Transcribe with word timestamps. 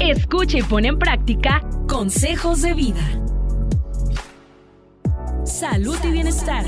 Escucha 0.00 0.58
y 0.58 0.62
pone 0.62 0.88
en 0.88 0.98
práctica 0.98 1.60
consejos 1.88 2.62
de 2.62 2.74
vida. 2.74 3.22
Salud 5.44 5.96
y 6.04 6.10
bienestar. 6.10 6.64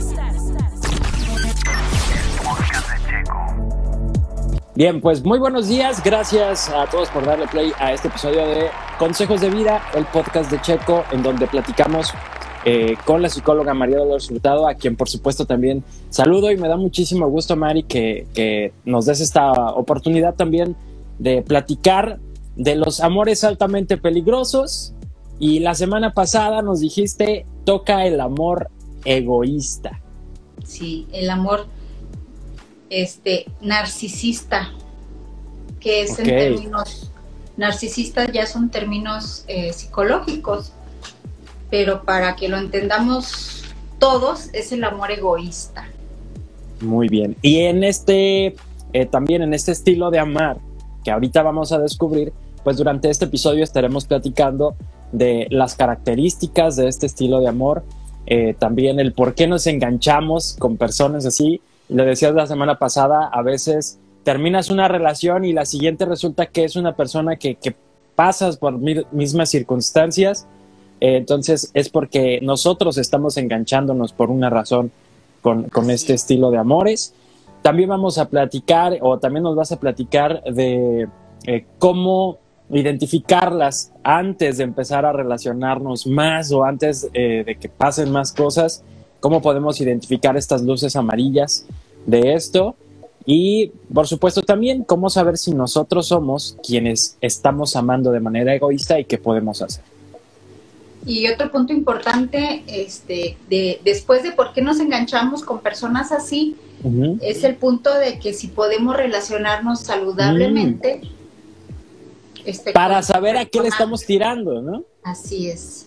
Bien, 4.75 5.01
pues 5.01 5.25
muy 5.25 5.39
buenos 5.39 5.69
días. 5.69 6.03
Gracias 6.03 6.69
a 6.71 6.87
todos 6.87 7.09
por 7.11 7.25
darle 7.25 7.47
play 7.47 7.73
a 7.79 7.93
este 7.93 8.09
episodio 8.09 8.47
de 8.47 8.69
Consejos 8.99 9.41
de 9.41 9.51
Vida, 9.51 9.83
el 9.95 10.05
podcast 10.07 10.51
de 10.51 10.61
Checo, 10.61 11.05
en 11.13 11.23
donde 11.23 11.47
platicamos 11.47 12.13
eh, 12.65 12.97
con 13.05 13.23
la 13.23 13.29
psicóloga 13.29 13.75
María 13.75 13.99
Dolores 13.99 14.31
Hurtado, 14.31 14.69
a 14.69 14.75
quien 14.75 14.97
por 14.97 15.09
supuesto 15.09 15.47
también 15.47 15.85
saludo 16.09 16.51
y 16.51 16.57
me 16.57 16.69
da 16.69 16.77
muchísimo 16.77 17.29
gusto, 17.29 17.57
Mari, 17.57 17.83
que, 17.83 18.27
que 18.35 18.73
nos 18.85 19.07
des 19.07 19.21
esta 19.21 19.53
oportunidad 19.53 20.35
también 20.35 20.77
de 21.19 21.43
platicar 21.43 22.19
de 22.61 22.77
los 22.77 23.01
amores 23.01 23.43
altamente 23.43 23.97
peligrosos. 23.97 24.93
Y 25.39 25.61
la 25.61 25.75
semana 25.75 26.13
pasada 26.13 26.61
nos 26.61 26.81
dijiste, 26.81 27.47
toca 27.65 28.05
el 28.05 28.21
amor 28.21 28.71
egoísta. 29.07 30.01
Sí, 30.65 31.07
el 31.13 31.31
amor 31.31 31.67
este, 32.91 33.47
narcisista, 33.63 34.71
que 35.81 36.03
es 36.03 36.19
en 36.19 36.27
términos, 36.27 37.11
narcisistas 37.57 38.31
ya 38.33 38.45
son 38.45 38.69
términos 38.69 39.45
eh, 39.49 39.73
psicológicos, 39.73 40.73
pero 41.71 42.03
para 42.03 42.37
que 42.37 42.49
lo 42.49 42.59
entendamos 42.59 43.65
todos, 43.99 44.51
es 44.53 44.73
el 44.73 44.85
amor 44.85 45.11
egoísta. 45.11 45.89
Muy 46.83 47.09
bien. 47.09 47.37
Y 47.41 47.61
en 47.61 47.85
este, 47.85 48.55
eh, 48.93 49.07
también 49.07 49.41
en 49.41 49.55
este 49.55 49.73
estilo 49.73 50.11
de 50.11 50.19
amar, 50.19 50.59
que 51.03 51.11
ahorita 51.11 51.43
vamos 51.43 51.73
a 51.73 51.79
descubrir, 51.79 52.35
pues 52.65 52.77
durante 52.77 53.11
este 53.11 53.27
episodio 53.27 53.65
estaremos 53.65 54.05
platicando 54.05 54.75
de 55.13 55.47
las 55.51 55.75
características 55.75 56.77
de 56.77 56.89
este 56.89 57.07
estilo 57.07 57.41
de 57.41 57.49
amor, 57.49 57.85
eh, 58.27 58.55
también 58.59 59.01
el 59.01 59.13
por 59.13 59.35
qué 59.35 59.47
nos 59.47 59.67
enganchamos 59.67 60.57
con 60.59 60.77
personas 60.77 61.27
así. 61.27 61.61
Lo 61.89 62.05
decías 62.05 62.35
la 62.35 62.47
semana 62.47 62.79
pasada, 62.79 63.29
a 63.33 63.43
veces 63.43 63.99
terminas 64.23 64.71
una 64.71 64.87
relación 64.87 65.45
y 65.45 65.53
la 65.53 65.65
siguiente 65.65 66.05
resulta 66.05 66.47
que 66.47 66.65
es 66.65 66.77
una 66.77 66.95
persona 66.95 67.37
que, 67.37 67.57
que 67.57 67.75
pasas 68.15 68.57
por 68.57 68.79
mismas 68.79 69.49
circunstancias, 69.49 70.47
eh, 71.01 71.17
entonces 71.17 71.71
es 71.75 71.89
porque 71.89 72.39
nosotros 72.43 72.99
estamos 72.99 73.37
enganchándonos 73.39 74.13
por 74.13 74.31
una 74.31 74.51
razón 74.51 74.93
con, 75.41 75.65
con 75.65 75.91
este 75.91 76.15
estilo 76.15 76.51
de 76.51 76.59
amores. 76.59 77.15
También 77.63 77.89
vamos 77.89 78.19
a 78.19 78.29
platicar, 78.29 78.99
o 79.01 79.19
también 79.19 79.43
nos 79.43 79.57
vas 79.57 79.73
a 79.73 79.81
platicar 79.81 80.43
de 80.45 81.09
eh, 81.47 81.65
cómo 81.79 82.39
identificarlas 82.73 83.93
antes 84.03 84.59
de 84.59 84.65
empezar 84.65 85.05
a 85.05 85.13
relacionarnos 85.13 86.07
más 86.07 86.53
o 86.53 86.65
antes 86.65 87.09
eh, 87.13 87.43
de 87.45 87.57
que 87.57 87.69
pasen 87.69 88.11
más 88.11 88.33
cosas, 88.33 88.83
cómo 89.19 89.43
podemos 89.43 89.81
identificar 89.81 90.37
estas 90.37 90.63
luces 90.63 90.97
amarillas 90.97 91.67
de 92.07 92.35
esto 92.35 92.77
y 93.27 93.73
por 93.93 94.07
supuesto 94.07 94.43
también 94.43 94.85
cómo 94.85 95.11
saber 95.11 95.37
si 95.37 95.53
nosotros 95.53 96.09
somos 96.09 96.57
quienes 96.67 97.17
estamos 97.21 97.77
amando 97.77 98.13
de 98.13 98.21
manera 98.21 98.55
egoísta 98.55 98.99
y 98.99 99.05
qué 99.05 99.19
podemos 99.19 99.63
hacer. 99.63 99.85
Y 101.07 101.29
otro 101.29 101.51
punto 101.51 101.73
importante, 101.73 102.63
este, 102.67 103.37
de, 103.49 103.81
después 103.85 104.23
de 104.23 104.33
por 104.33 104.53
qué 104.53 104.61
nos 104.61 104.81
enganchamos 104.81 105.43
con 105.43 105.61
personas 105.61 106.13
así, 106.13 106.57
es 107.21 107.45
el 107.45 107.57
punto 107.57 107.95
de 107.95 108.19
que 108.19 108.33
si 108.33 108.49
podemos 108.49 108.97
relacionarnos 108.97 109.81
saludablemente, 109.81 111.01
mm. 111.03 111.20
Este, 112.45 112.73
Para 112.73 113.03
saber 113.03 113.37
a 113.37 113.45
qué 113.45 113.61
le 113.61 113.69
estamos 113.69 114.05
tirando, 114.05 114.61
¿no? 114.63 114.85
Así 115.03 115.51
es. 115.51 115.87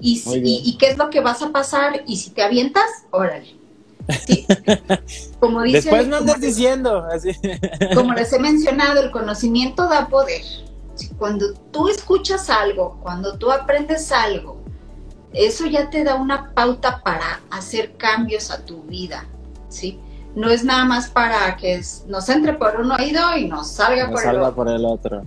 Y, 0.00 0.20
y, 0.26 0.76
qué 0.78 0.88
es 0.88 0.98
lo 0.98 1.10
que 1.10 1.20
vas 1.20 1.42
a 1.42 1.52
pasar? 1.52 2.02
Y 2.08 2.16
si 2.16 2.30
te 2.30 2.42
avientas, 2.42 2.84
órale. 3.12 3.56
Como 5.38 5.62
dice, 5.62 5.82
Después 5.82 6.08
no 6.08 6.16
andas 6.16 6.40
diciendo. 6.40 7.06
Así. 7.10 7.30
Como 7.94 8.12
les 8.12 8.32
he 8.32 8.40
mencionado, 8.40 9.00
el 9.00 9.12
conocimiento 9.12 9.88
da 9.88 10.08
poder. 10.08 10.42
Cuando 11.18 11.52
tú 11.70 11.88
escuchas 11.88 12.50
algo, 12.50 12.98
cuando 13.00 13.38
tú 13.38 13.52
aprendes 13.52 14.10
algo, 14.10 14.60
eso 15.32 15.66
ya 15.66 15.88
te 15.88 16.02
da 16.02 16.16
una 16.16 16.52
pauta 16.52 17.00
para 17.04 17.40
hacer 17.50 17.96
cambios 17.96 18.50
a 18.50 18.64
tu 18.64 18.82
vida, 18.82 19.24
¿sí? 19.68 20.00
No 20.34 20.50
es 20.50 20.64
nada 20.64 20.84
más 20.84 21.08
para 21.10 21.56
que 21.56 21.80
nos 22.08 22.28
entre 22.28 22.54
por 22.54 22.80
un 22.80 22.90
oído 22.90 23.36
y 23.36 23.46
nos 23.46 23.70
salga, 23.70 24.10
por, 24.10 24.26
el 24.26 24.52
por 24.52 24.68
el 24.68 24.84
otro 24.84 25.22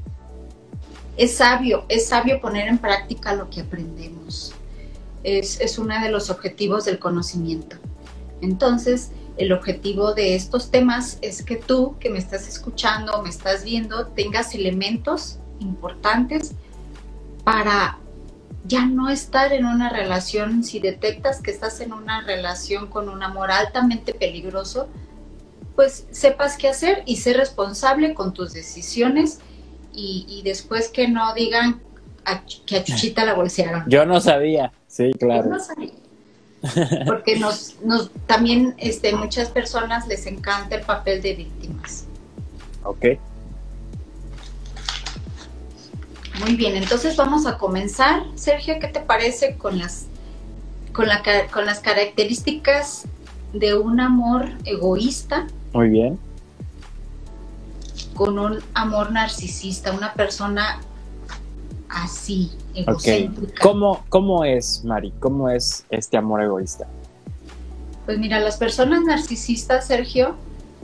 es 1.18 1.38
sabio, 1.38 1.86
es 1.90 2.08
sabio 2.08 2.42
poner 2.42 2.68
en 2.68 2.78
práctica 2.78 3.34
lo 3.34 3.50
que 3.50 3.62
aprendemos. 3.62 4.54
Es, 5.24 5.60
es 5.60 5.80
uno 5.80 6.00
de 6.02 6.10
los 6.10 6.30
objetivos 6.30 6.86
del 6.86 7.00
conocimiento. 7.00 7.78
Entonces, 8.42 9.12
el 9.38 9.52
objetivo 9.52 10.14
de 10.14 10.36
estos 10.36 10.72
temas 10.72 11.18
es 11.22 11.44
que 11.44 11.56
tú 11.56 11.96
que 12.00 12.10
me 12.10 12.20
estás 12.20 12.48
escuchando, 12.48 13.22
me 13.22 13.30
estás 13.30 13.64
viendo, 13.64 14.08
tengas 14.08 14.54
elementos 14.54 15.40
importantes 15.60 16.54
para 17.44 17.98
ya 18.66 18.86
no 18.86 19.10
estar 19.10 19.54
en 19.54 19.66
una 19.66 19.90
relación, 19.90 20.64
si 20.64 20.80
detectas 20.80 21.42
que 21.42 21.52
estás 21.52 21.80
en 21.82 21.94
una 21.94 22.22
relación 22.22 22.88
con 22.88 23.10
un 23.10 23.22
amor 23.24 23.52
altamente 23.52 24.14
peligroso, 24.14 24.88
pues 25.76 26.08
sepas 26.12 26.58
qué 26.58 26.70
hacer 26.70 27.04
y 27.06 27.18
ser 27.18 27.38
responsable 27.38 28.14
con 28.14 28.34
tus 28.34 28.54
decisiones 28.54 29.40
y, 29.96 30.42
después 30.44 30.90
que 30.90 31.08
no 31.08 31.34
digan 31.34 31.82
que 32.66 32.78
a 32.78 32.84
Chuchita 32.84 33.26
la 33.26 33.34
bolsearon. 33.34 33.84
Yo 33.88 34.06
no 34.06 34.20
sabía, 34.20 34.72
sí, 34.88 35.12
claro. 35.20 35.46
Yo 35.46 35.50
no 35.52 35.60
sabía. 35.60 35.94
Porque 37.06 37.38
nos, 37.38 37.76
nos, 37.84 38.10
también 38.26 38.74
este, 38.78 39.16
muchas 39.16 39.50
personas 39.50 40.08
les 40.08 40.26
encanta 40.26 40.76
el 40.76 40.82
papel 40.82 41.22
de 41.22 41.36
víctimas. 41.36 42.06
Ok. 42.84 43.06
Muy 46.40 46.56
bien, 46.56 46.76
entonces 46.76 47.16
vamos 47.16 47.46
a 47.46 47.58
comenzar. 47.58 48.24
Sergio, 48.36 48.76
¿qué 48.80 48.88
te 48.88 49.00
parece 49.00 49.56
con 49.56 49.78
las, 49.78 50.08
con, 50.92 51.08
la, 51.08 51.22
con 51.54 51.66
las 51.66 51.80
características 51.80 53.06
de 53.54 53.76
un 53.76 54.00
amor 54.00 54.50
egoísta? 54.66 55.48
Muy 55.72 55.90
bien 55.90 56.20
con 58.16 58.40
un 58.40 58.60
amor 58.74 59.12
narcisista, 59.12 59.92
una 59.92 60.14
persona 60.14 60.80
así, 61.90 62.52
egocéntrica. 62.74 63.62
¿Cómo, 64.10 64.46
es, 64.46 64.84
Mari? 64.84 65.14
¿Cómo 65.20 65.50
es 65.50 65.86
este 65.90 66.18
amor 66.18 66.42
egoísta? 66.42 66.88
Pues 68.06 68.18
mira, 68.18 68.40
las 68.40 68.58
personas 68.58 69.04
narcisistas, 69.04 69.88
Sergio, 69.88 70.36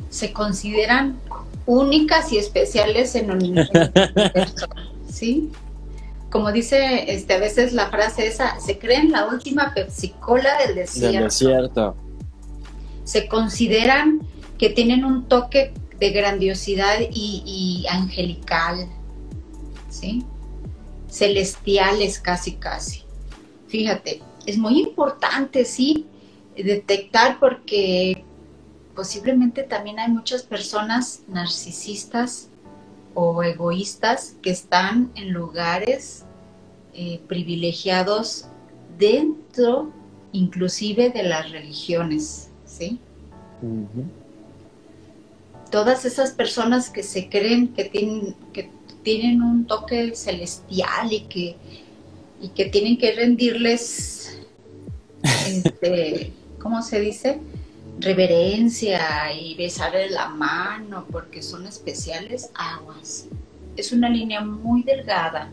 se 0.10 0.34
consideran 0.34 1.18
únicas 1.66 2.32
y 2.34 2.38
especiales 2.38 3.16
en 3.16 3.32
un 3.32 3.44
universo, 3.44 4.68
¿sí? 5.10 5.52
Como 6.30 6.52
dice 6.52 7.14
este, 7.14 7.34
a 7.34 7.40
veces 7.40 7.74
la 7.74 7.90
frase 7.90 8.28
esa, 8.28 8.60
se 8.60 8.78
creen 8.80 9.12
la 9.12 9.28
última 9.28 9.74
pepsicola 9.74 10.50
del 10.66 10.76
desierto. 10.76 11.14
Del 11.14 11.24
desierto. 11.26 11.96
Se 13.04 13.28
consideran 13.28 14.22
que 14.58 14.70
tienen 14.70 15.06
un 15.06 15.28
toque 15.28 15.74
de 16.02 16.10
grandiosidad 16.10 16.98
y, 17.12 17.86
angelical, 17.88 18.88
¿sí? 19.88 20.26
Celestiales 21.08 22.20
casi, 22.20 22.54
casi. 22.54 23.04
Fíjate, 23.68 24.20
es 24.48 24.58
muy 24.58 24.80
importante, 24.80 25.64
sí, 25.64 26.08
detectar 26.56 27.40
porque 27.40 28.26
posiblemente 28.96 29.62
también 29.62 30.00
hay 30.00 30.12
muchas 30.12 30.42
personas 30.42 31.22
narcisistas 31.28 32.50
o 33.14 33.44
egoístas 33.44 34.38
que 34.42 34.50
están 34.50 35.12
en 35.14 35.32
lugares 35.32 36.26
eh, 36.94 37.22
privilegiados 37.28 38.48
dentro 38.98 39.94
inclusive 40.32 41.12
de 41.12 41.24
las 41.24 41.52
religiones, 41.52 42.50
¿sí? 42.66 43.00
Todas 45.72 46.06
esas 46.06 46.32
personas 46.32 46.90
que 46.90 47.02
se 47.02 47.30
creen 47.30 47.70
que 47.70 47.86
tienen, 47.86 48.36
que 48.54 48.70
tienen 49.04 49.42
un 49.42 49.66
toque 49.66 50.16
celestial 50.16 51.12
y 51.12 51.22
que, 51.22 51.56
y 52.42 52.50
que 52.50 52.66
tienen 52.66 52.98
que 52.98 53.14
rendirles, 53.14 54.40
este, 55.24 56.34
¿cómo 56.60 56.84
se 56.84 57.00
dice? 57.00 57.40
Reverencia 58.00 59.34
y 59.34 59.56
besarle 59.56 60.10
la 60.10 60.30
mano 60.30 61.06
porque 61.12 61.42
son 61.42 61.66
especiales, 61.66 62.50
aguas. 62.54 63.28
Es 63.78 63.92
una 63.92 64.10
línea 64.10 64.42
muy 64.42 64.84
delgada. 64.84 65.50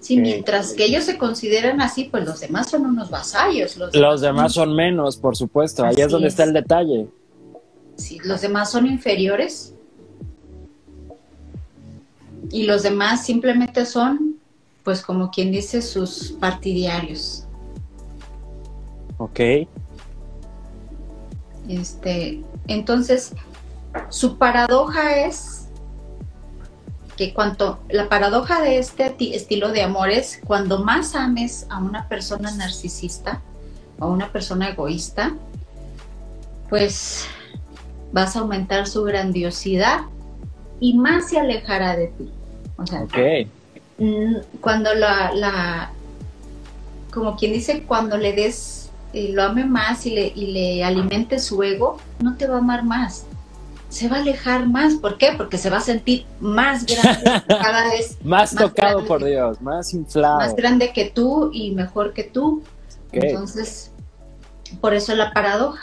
Sí, 0.00 0.16
mientras 0.16 0.74
que 0.74 0.84
ellos 0.84 1.04
se 1.04 1.18
consideran 1.18 1.82
así, 1.82 2.04
pues 2.04 2.24
los 2.24 2.40
demás 2.40 2.70
son 2.70 2.86
unos 2.86 3.10
vasallos. 3.10 3.76
Los, 3.76 4.20
demás, 4.20 4.52
son 4.52 4.74
menos, 4.74 5.16
por 5.16 5.36
supuesto. 5.36 5.84
Ahí 5.84 5.96
es 5.98 6.10
donde 6.10 6.28
está 6.28 6.44
el 6.44 6.52
detalle 6.52 7.08
si 7.98 8.18
los 8.20 8.40
demás 8.40 8.70
son 8.70 8.86
inferiores, 8.86 9.74
y 12.50 12.62
los 12.64 12.82
demás 12.82 13.24
simplemente 13.26 13.84
son, 13.84 14.36
pues 14.84 15.02
como 15.02 15.30
quien 15.30 15.52
dice, 15.52 15.82
sus 15.82 16.32
partidarios. 16.40 17.44
Ok. 19.18 19.40
Este, 21.68 22.42
entonces, 22.68 23.32
su 24.08 24.38
paradoja 24.38 25.26
es 25.26 25.66
que 27.16 27.34
cuanto 27.34 27.80
la 27.90 28.08
paradoja 28.08 28.62
de 28.62 28.78
este 28.78 29.12
estilo 29.34 29.70
de 29.70 29.82
amor 29.82 30.08
es 30.08 30.40
cuando 30.46 30.84
más 30.84 31.14
ames 31.14 31.66
a 31.68 31.78
una 31.78 32.08
persona 32.08 32.52
narcisista 32.52 33.42
o 33.98 34.04
a 34.04 34.08
una 34.08 34.30
persona 34.30 34.68
egoísta, 34.68 35.34
pues 36.70 37.26
vas 38.12 38.36
a 38.36 38.40
aumentar 38.40 38.86
su 38.86 39.04
grandiosidad 39.04 40.00
y 40.80 40.94
más 40.94 41.28
se 41.28 41.38
alejará 41.38 41.96
de 41.96 42.08
ti. 42.08 42.30
O 42.76 42.86
sea, 42.86 43.06
mm, 43.98 44.36
cuando 44.60 44.94
la, 44.94 45.32
la, 45.34 45.90
como 47.12 47.36
quien 47.36 47.52
dice, 47.52 47.82
cuando 47.82 48.16
le 48.16 48.32
des, 48.32 48.90
eh, 49.12 49.30
lo 49.32 49.42
ame 49.42 49.64
más 49.64 50.06
y 50.06 50.10
le, 50.10 50.32
y 50.34 50.52
le 50.52 50.84
alimente 50.84 51.38
su 51.38 51.62
ego, 51.62 51.98
no 52.20 52.36
te 52.36 52.46
va 52.46 52.56
a 52.56 52.58
amar 52.58 52.84
más. 52.84 53.26
Se 53.88 54.08
va 54.08 54.18
a 54.18 54.20
alejar 54.20 54.68
más. 54.68 54.94
¿Por 54.94 55.16
qué? 55.16 55.32
Porque 55.36 55.56
se 55.56 55.70
va 55.70 55.78
a 55.78 55.80
sentir 55.80 56.26
más 56.40 56.84
grande 56.84 57.42
cada 57.48 57.90
vez. 57.90 58.18
más, 58.22 58.54
tocado 58.54 59.04
por 59.06 59.24
Dios, 59.24 59.60
más 59.62 59.94
inflado. 59.94 60.38
Más 60.38 60.54
grande 60.54 60.92
que 60.92 61.10
tú 61.10 61.50
y 61.52 61.72
mejor 61.72 62.12
que 62.12 62.24
tú. 62.24 62.62
Entonces, 63.10 63.90
por 64.82 64.92
eso 64.92 65.14
la 65.16 65.32
paradoja 65.32 65.80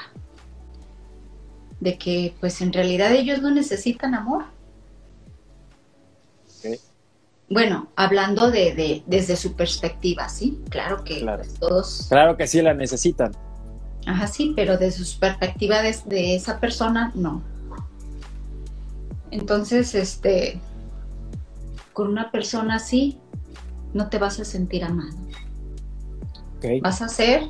de 1.86 2.00
que 2.00 2.34
pues 2.40 2.62
en 2.62 2.74
realidad 2.74 3.14
ellos 3.14 3.42
no 3.42 3.52
necesitan 3.52 4.16
amor. 4.16 4.46
Bueno, 7.48 7.90
hablando 7.96 8.50
de, 8.50 9.04
desde 9.06 9.36
su 9.36 9.54
perspectiva, 9.54 10.28
sí, 10.28 10.60
claro 10.70 11.04
que 11.04 11.24
pues, 11.24 11.54
todos. 11.60 12.08
Claro 12.10 12.36
que 12.36 12.48
sí 12.48 12.60
la 12.60 12.74
necesitan. 12.74 13.34
Ajá, 14.08 14.26
sí, 14.26 14.54
pero 14.56 14.80
desde 14.80 15.06
su 15.06 15.20
perspectiva 15.20 15.84
de, 15.84 16.36
esa 16.36 16.60
persona, 16.60 17.12
no. 17.14 17.44
Entonces, 19.30 19.94
este, 19.94 20.60
con 21.94 22.08
una 22.08 22.32
persona 22.32 22.78
así, 22.78 23.20
no 23.94 24.10
te 24.10 24.18
vas 24.18 24.40
a 24.40 24.46
sentir 24.46 24.84
amado. 24.84 25.16
Vas 26.82 27.04
a 27.04 27.10
ser, 27.10 27.44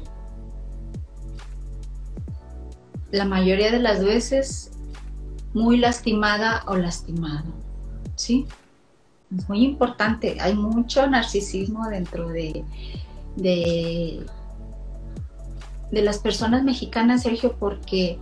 la 3.16 3.26
mayoría 3.26 3.72
de 3.72 3.80
las 3.80 4.04
veces, 4.04 4.72
muy 5.54 5.78
lastimada 5.78 6.64
o 6.68 6.76
lastimado, 6.76 7.46
¿sí? 8.16 8.46
Es 9.36 9.50
muy 9.50 9.64
importante. 9.64 10.38
Hay 10.40 10.54
mucho 10.54 11.08
narcisismo 11.08 11.88
dentro 11.88 12.28
de, 12.30 12.64
de, 13.36 14.26
las 15.92 16.20
personas 16.20 16.64
mexicanas, 16.64 17.24
Sergio, 17.24 17.56
porque 17.58 18.20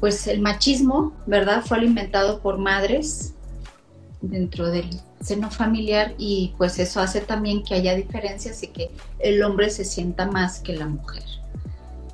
pues 0.00 0.26
el 0.26 0.40
machismo, 0.40 1.12
¿verdad? 1.26 1.62
Fue 1.64 1.76
alimentado 1.76 2.40
por 2.40 2.58
madres 2.58 3.34
dentro 4.22 4.70
del 4.70 4.88
seno 5.20 5.50
familiar 5.50 6.14
y 6.18 6.54
pues 6.56 6.78
eso 6.78 7.00
hace 7.00 7.20
también 7.20 7.62
que 7.62 7.74
haya 7.74 7.94
diferencias 7.94 8.62
y 8.62 8.68
que 8.68 8.90
el 9.18 9.42
hombre 9.42 9.70
se 9.70 9.84
sienta 9.84 10.26
más 10.30 10.60
que 10.60 10.74
la 10.76 10.86
mujer 10.86 11.37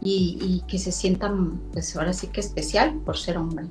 y, 0.05 0.39
y 0.41 0.61
que 0.69 0.79
se 0.79 0.93
sienta 0.93 1.35
pues 1.73 1.97
ahora 1.97 2.13
sí 2.13 2.29
que 2.29 2.41
especial 2.41 2.93
por 3.05 3.17
ser 3.17 3.39
hombre. 3.39 3.65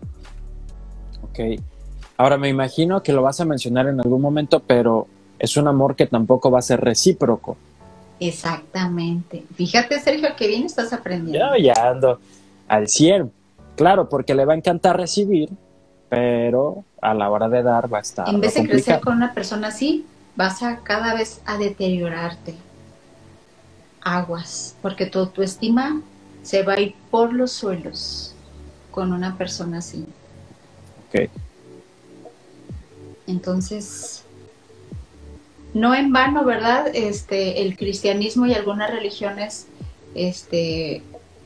Ok. 1.21 1.61
Ahora 2.17 2.37
me 2.37 2.49
imagino 2.49 3.01
que 3.01 3.13
lo 3.13 3.21
vas 3.21 3.39
a 3.39 3.45
mencionar 3.45 3.87
en 3.87 3.99
algún 3.99 4.21
momento, 4.21 4.59
pero 4.59 5.07
es 5.39 5.55
un 5.55 5.67
amor 5.67 5.95
que 5.95 6.07
tampoco 6.07 6.51
va 6.51 6.59
a 6.59 6.61
ser 6.61 6.81
recíproco. 6.81 7.55
Exactamente. 8.19 9.45
Fíjate, 9.55 9.99
Sergio, 9.99 10.29
que 10.35 10.47
bien 10.47 10.65
estás 10.65 10.91
aprendiendo. 10.91 11.57
Yo 11.57 11.63
ya 11.63 11.73
ando 11.89 12.19
al 12.67 12.87
100. 12.87 13.31
Claro, 13.75 14.09
porque 14.09 14.35
le 14.35 14.45
va 14.45 14.53
a 14.53 14.55
encantar 14.55 14.97
recibir, 14.97 15.49
pero 16.09 16.83
a 17.01 17.13
la 17.13 17.29
hora 17.29 17.49
de 17.49 17.63
dar 17.63 17.91
va 17.91 17.97
a 17.97 18.01
estar. 18.01 18.29
En 18.29 18.39
vez 18.39 18.53
de 18.53 18.67
crecer 18.67 19.01
con 19.01 19.17
una 19.17 19.33
persona 19.33 19.67
así, 19.67 20.05
vas 20.35 20.63
a 20.63 20.77
cada 20.77 21.15
vez 21.15 21.41
a 21.45 21.57
deteriorarte. 21.57 22.55
Aguas, 24.01 24.75
porque 24.81 25.05
tu 25.07 25.41
estima 25.41 26.01
se 26.43 26.63
va 26.63 26.73
a 26.73 26.79
ir 26.79 26.95
por 27.09 27.33
los 27.33 27.51
suelos 27.51 28.35
con 28.91 29.11
una 29.11 29.37
persona 29.37 29.79
así. 29.79 30.05
Ok. 31.07 31.29
Entonces, 33.25 34.23
no 35.73 35.95
en 35.95 36.11
vano, 36.11 36.43
¿verdad? 36.45 36.87
Este, 36.93 37.61
el 37.61 37.77
cristianismo 37.77 38.45
y 38.45 38.53
algunas 38.53 38.91
religiones, 38.91 39.65
este, 40.13 41.01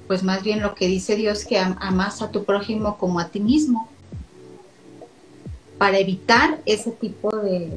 pues 0.07 0.23
más 0.23 0.43
bien 0.43 0.61
lo 0.61 0.75
que 0.75 0.87
dice 0.87 1.15
Dios 1.15 1.45
que 1.45 1.57
amas 1.57 2.21
a 2.21 2.31
tu 2.31 2.43
prójimo 2.43 2.97
como 2.97 3.19
a 3.19 3.29
ti 3.29 3.39
mismo, 3.39 3.87
para 5.77 5.99
evitar 5.99 6.59
ese 6.65 6.91
tipo 6.91 7.35
de, 7.37 7.69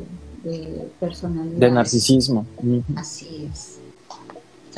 personalidad. 0.99 1.59
De 1.59 1.71
narcisismo. 1.71 2.47
Así 2.97 3.49
es. 3.53 3.80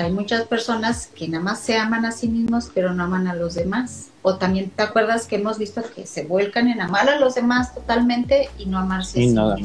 Hay 0.03 0.13
muchas 0.13 0.47
personas 0.47 1.07
que 1.07 1.29
nada 1.29 1.43
más 1.43 1.61
se 1.61 1.77
aman 1.77 2.05
a 2.05 2.13
sí 2.13 2.29
mismos, 2.29 2.71
pero 2.75 2.93
no 2.93 3.05
aman 3.05 3.29
a 3.29 3.35
los 3.35 3.55
demás. 3.55 4.09
O 4.23 4.37
también 4.37 4.71
te 4.71 4.83
acuerdas 4.83 5.27
que 5.27 5.37
hemos 5.37 5.59
visto 5.59 5.83
que 5.95 6.07
se 6.07 6.25
vuelcan 6.25 6.69
en 6.69 6.81
amar 6.81 7.09
a 7.09 7.19
los 7.19 7.35
demás 7.35 7.75
totalmente 7.75 8.51
y 8.59 8.67
no 8.67 8.79
amarse 8.79 9.21
y 9.21 9.25
a 9.25 9.29
sí 9.29 9.35
no 9.35 9.57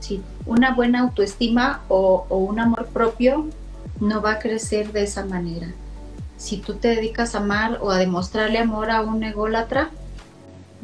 Sí, 0.00 0.22
una 0.46 0.74
buena 0.74 1.00
autoestima 1.00 1.82
o, 1.88 2.26
un 2.30 2.58
amor 2.58 2.86
propio 2.86 3.46
no 4.00 4.22
va 4.22 4.32
a 4.32 4.38
crecer 4.38 4.92
de 4.92 5.02
esa 5.02 5.24
manera. 5.24 5.68
Si 6.38 6.56
tú 6.56 6.74
te 6.74 6.88
dedicas 6.88 7.34
a 7.34 7.38
amar 7.38 7.78
o 7.82 7.90
a 7.90 7.98
demostrarle 7.98 8.58
amor 8.58 8.90
a 8.90 9.02
un 9.02 9.22
ególatra, 9.22 9.90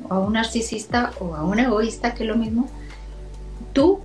o 0.08 0.14
a 0.14 0.18
un 0.18 0.34
narcisista 0.34 1.12
o 1.18 1.34
a 1.34 1.44
un 1.44 1.58
egoísta, 1.58 2.14
que 2.14 2.24
es 2.24 2.28
lo 2.28 2.36
mismo, 2.36 2.68
tú 3.72 4.00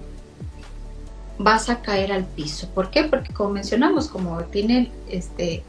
vas 1.43 1.69
a 1.69 1.81
caer 1.81 2.11
al 2.11 2.25
piso. 2.25 2.69
¿Por 2.73 2.89
qué? 2.91 3.03
Porque 3.03 3.33
como 3.33 3.51
mencionamos, 3.51 4.07
como 4.07 4.41
tiene 4.45 4.91
este 5.09 5.63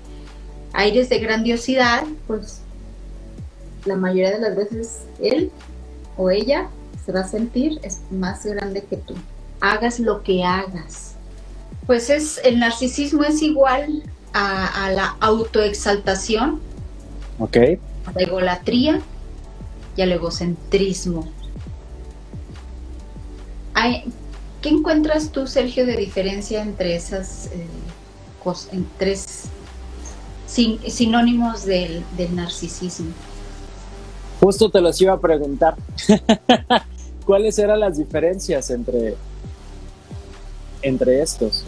aires 0.73 1.09
de 1.09 1.19
grandiosidad, 1.19 2.05
pues 2.27 2.61
la 3.85 3.97
mayoría 3.97 4.33
de 4.33 4.41
las 4.41 4.57
veces 4.57 5.01
él 5.21 5.51
o 6.17 6.31
ella 6.31 6.69
se 7.05 7.13
va 7.13 7.21
a 7.21 7.29
sentir 7.29 7.81
es 7.83 8.01
más 8.11 8.45
grande 8.45 8.83
que 8.85 8.97
tú. 8.97 9.15
Hagas 9.61 10.01
lo 10.01 10.23
que 10.23 10.45
hagas. 10.45 11.15
Pues 11.87 12.11
es 12.11 12.41
el 12.45 12.59
narcisismo 12.61 13.25
es 13.25 13.43
igual 13.43 14.03
a, 14.33 14.91
la 14.95 15.17
autoexaltación, 15.21 16.61
ok, 17.39 17.57
a 18.07 18.13
la 18.15 18.23
egolatría 18.23 19.01
y 19.97 20.03
al 20.03 20.13
egocentrismo. 20.13 21.29
¿Qué 24.63 24.69
encuentras 24.69 25.31
tú, 25.31 25.49
Sergio, 25.49 25.85
de 25.85 25.97
diferencia 25.97 26.63
entre 26.63 26.95
esas 26.95 27.47
eh, 27.47 27.67
tres 28.97 29.45
sinónimos 30.47 31.65
del 31.65 32.05
narcisismo? 32.33 33.11
Justo 34.41 34.71
te 34.71 34.81
los 34.81 35.01
iba 35.01 35.15
a 35.15 35.21
preguntar. 35.21 35.75
¿Cuáles 37.27 37.59
eran 37.59 37.81
las 37.81 37.99
diferencias 37.99 38.71
entre, 38.71 39.17
entre 40.83 41.23
estos? 41.23 41.65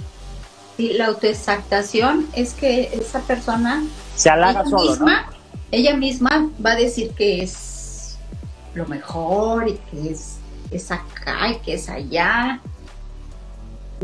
Sí, 0.76 0.92
la 0.92 1.06
autoexactación 1.06 2.28
es 2.34 2.54
que 2.54 2.90
esa 2.92 3.20
persona 3.20 3.84
se 4.16 4.30
halaga 4.30 4.64
solo, 4.64 4.90
misma, 4.90 5.30
Ella 5.70 5.96
misma 5.96 6.50
va 6.64 6.72
a 6.72 6.76
decir 6.76 7.10
que 7.10 7.42
es 7.42 8.16
lo 8.74 8.86
mejor 8.86 9.68
y 9.68 9.74
que 9.90 10.10
es, 10.10 10.36
es 10.70 10.90
acá 10.90 11.50
y 11.50 11.58
que 11.58 11.74
es 11.74 11.88
allá. 11.88 12.60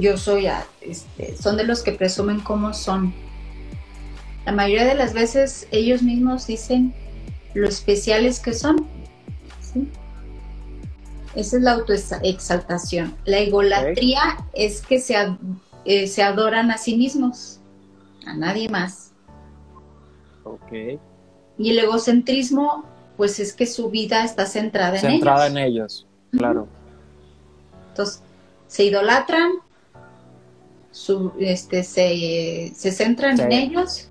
Yo 0.00 0.16
soy, 0.16 0.48
este, 0.80 1.36
son 1.36 1.56
de 1.56 1.64
los 1.64 1.82
que 1.82 1.92
presumen 1.92 2.40
cómo 2.40 2.72
son. 2.72 3.12
La 4.46 4.52
mayoría 4.52 4.86
de 4.86 4.94
las 4.94 5.12
veces 5.12 5.68
ellos 5.70 6.02
mismos 6.02 6.46
dicen 6.46 6.94
lo 7.54 7.68
especiales 7.68 8.40
que 8.40 8.54
son. 8.54 8.86
Esa 11.34 11.56
es 11.58 11.62
la 11.62 11.72
autoexaltación. 11.72 13.14
La 13.24 13.38
egolatría 13.38 14.20
es 14.52 14.80
que 14.80 14.98
se, 14.98 15.14
eh, 15.84 16.06
se 16.06 16.22
adoran 16.22 16.70
a 16.70 16.78
sí 16.78 16.96
mismos, 16.96 17.60
a 18.26 18.34
nadie 18.34 18.68
más. 18.68 19.12
Y 21.58 21.70
el 21.70 21.78
egocentrismo, 21.78 22.84
pues 23.16 23.38
es 23.38 23.52
que 23.52 23.66
su 23.66 23.90
vida 23.90 24.24
está 24.24 24.46
centrada 24.46 24.98
en 24.98 25.04
ellos. 25.04 25.12
Centrada 25.12 25.46
en 25.46 25.58
ellos, 25.58 26.06
claro. 26.32 26.66
Entonces, 27.90 28.22
se 28.66 28.84
idolatran, 28.84 29.50
su, 30.90 31.32
este, 31.38 31.82
se, 31.82 32.72
se 32.74 32.92
centran 32.92 33.38
en 33.40 33.52
ellos 33.52 34.08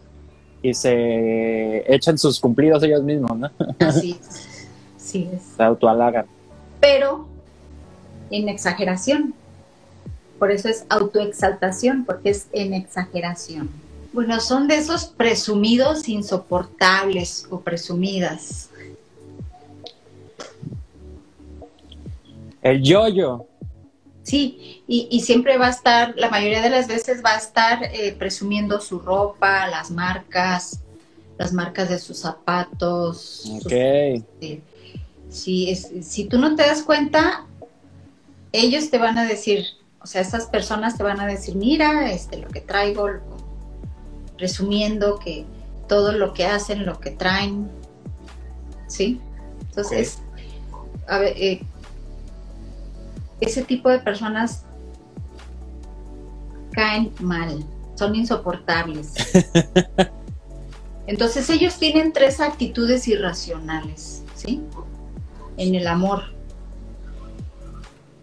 y 0.61 0.73
se 0.73 1.93
echan 1.93 2.17
sus 2.17 2.39
cumplidos 2.39 2.83
ellos 2.83 3.03
mismos, 3.03 3.37
¿no? 3.37 3.51
Así 3.79 4.19
sí 4.97 5.29
Se 5.55 5.63
autoalagan. 5.63 6.25
Pero 6.79 7.27
en 8.29 8.49
exageración. 8.49 9.33
Por 10.37 10.51
eso 10.51 10.69
es 10.69 10.85
autoexaltación, 10.87 12.05
porque 12.05 12.29
es 12.29 12.47
en 12.53 12.73
exageración. 12.73 13.69
Bueno, 14.13 14.39
son 14.39 14.67
de 14.67 14.77
esos 14.77 15.05
presumidos 15.05 16.07
insoportables 16.07 17.45
o 17.49 17.59
presumidas. 17.59 18.69
El 22.61 22.81
yoyo. 22.81 23.45
Sí, 24.29 24.83
y, 24.87 25.21
siempre 25.21 25.57
va 25.57 25.65
a 25.65 25.71
estar, 25.71 26.13
la 26.15 26.29
mayoría 26.29 26.61
de 26.61 26.69
las 26.69 26.87
veces 26.87 27.23
va 27.25 27.31
a 27.31 27.37
estar 27.37 27.83
eh, 27.85 28.15
presumiendo 28.15 28.79
su 28.79 28.99
ropa, 28.99 29.65
las 29.65 29.89
marcas, 29.89 30.81
las 31.39 31.51
marcas 31.51 31.89
de 31.89 31.97
sus 31.97 32.19
zapatos. 32.19 33.49
Ok. 33.55 33.71
Este, 33.71 34.61
si, 35.29 35.75
si 35.75 36.25
tú 36.25 36.37
no 36.37 36.55
te 36.55 36.61
das 36.61 36.83
cuenta, 36.83 37.47
ellos 38.51 38.91
te 38.91 38.99
van 38.99 39.17
a 39.17 39.25
decir, 39.25 39.65
o 39.99 40.05
sea, 40.05 40.21
estas 40.21 40.45
personas 40.45 40.95
te 40.95 41.01
van 41.01 41.19
a 41.19 41.25
decir, 41.25 41.55
mira, 41.55 42.11
este, 42.11 42.37
lo 42.37 42.49
que 42.49 42.61
traigo, 42.61 43.09
presumiendo 44.37 45.17
que 45.17 45.43
todo 45.87 46.11
lo 46.11 46.35
que 46.35 46.45
hacen, 46.45 46.85
lo 46.85 46.99
que 46.99 47.09
traen, 47.09 47.67
¿sí? 48.85 49.19
Entonces, 49.61 50.19
a 51.07 51.17
ver, 51.17 51.33
eh, 51.35 51.61
ese 53.41 53.63
tipo 53.63 53.89
de 53.89 53.99
personas 53.99 54.65
caen 56.71 57.11
mal, 57.19 57.63
son 57.95 58.15
insoportables. 58.15 59.13
Entonces 61.07 61.49
ellos 61.49 61.77
tienen 61.77 62.13
tres 62.13 62.39
actitudes 62.39 63.07
irracionales, 63.07 64.23
¿sí? 64.35 64.61
En 65.57 65.73
el 65.75 65.87
amor. 65.87 66.23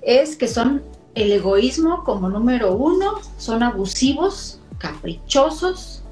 Es 0.02 0.37
que 0.37 0.46
son 0.46 0.82
el 1.14 1.32
egoísmo 1.32 2.04
como 2.04 2.28
número 2.28 2.75
uno, 2.75 3.20
son 3.38 3.62
abusivos, 3.62 4.61
caprichosos. 4.78 6.04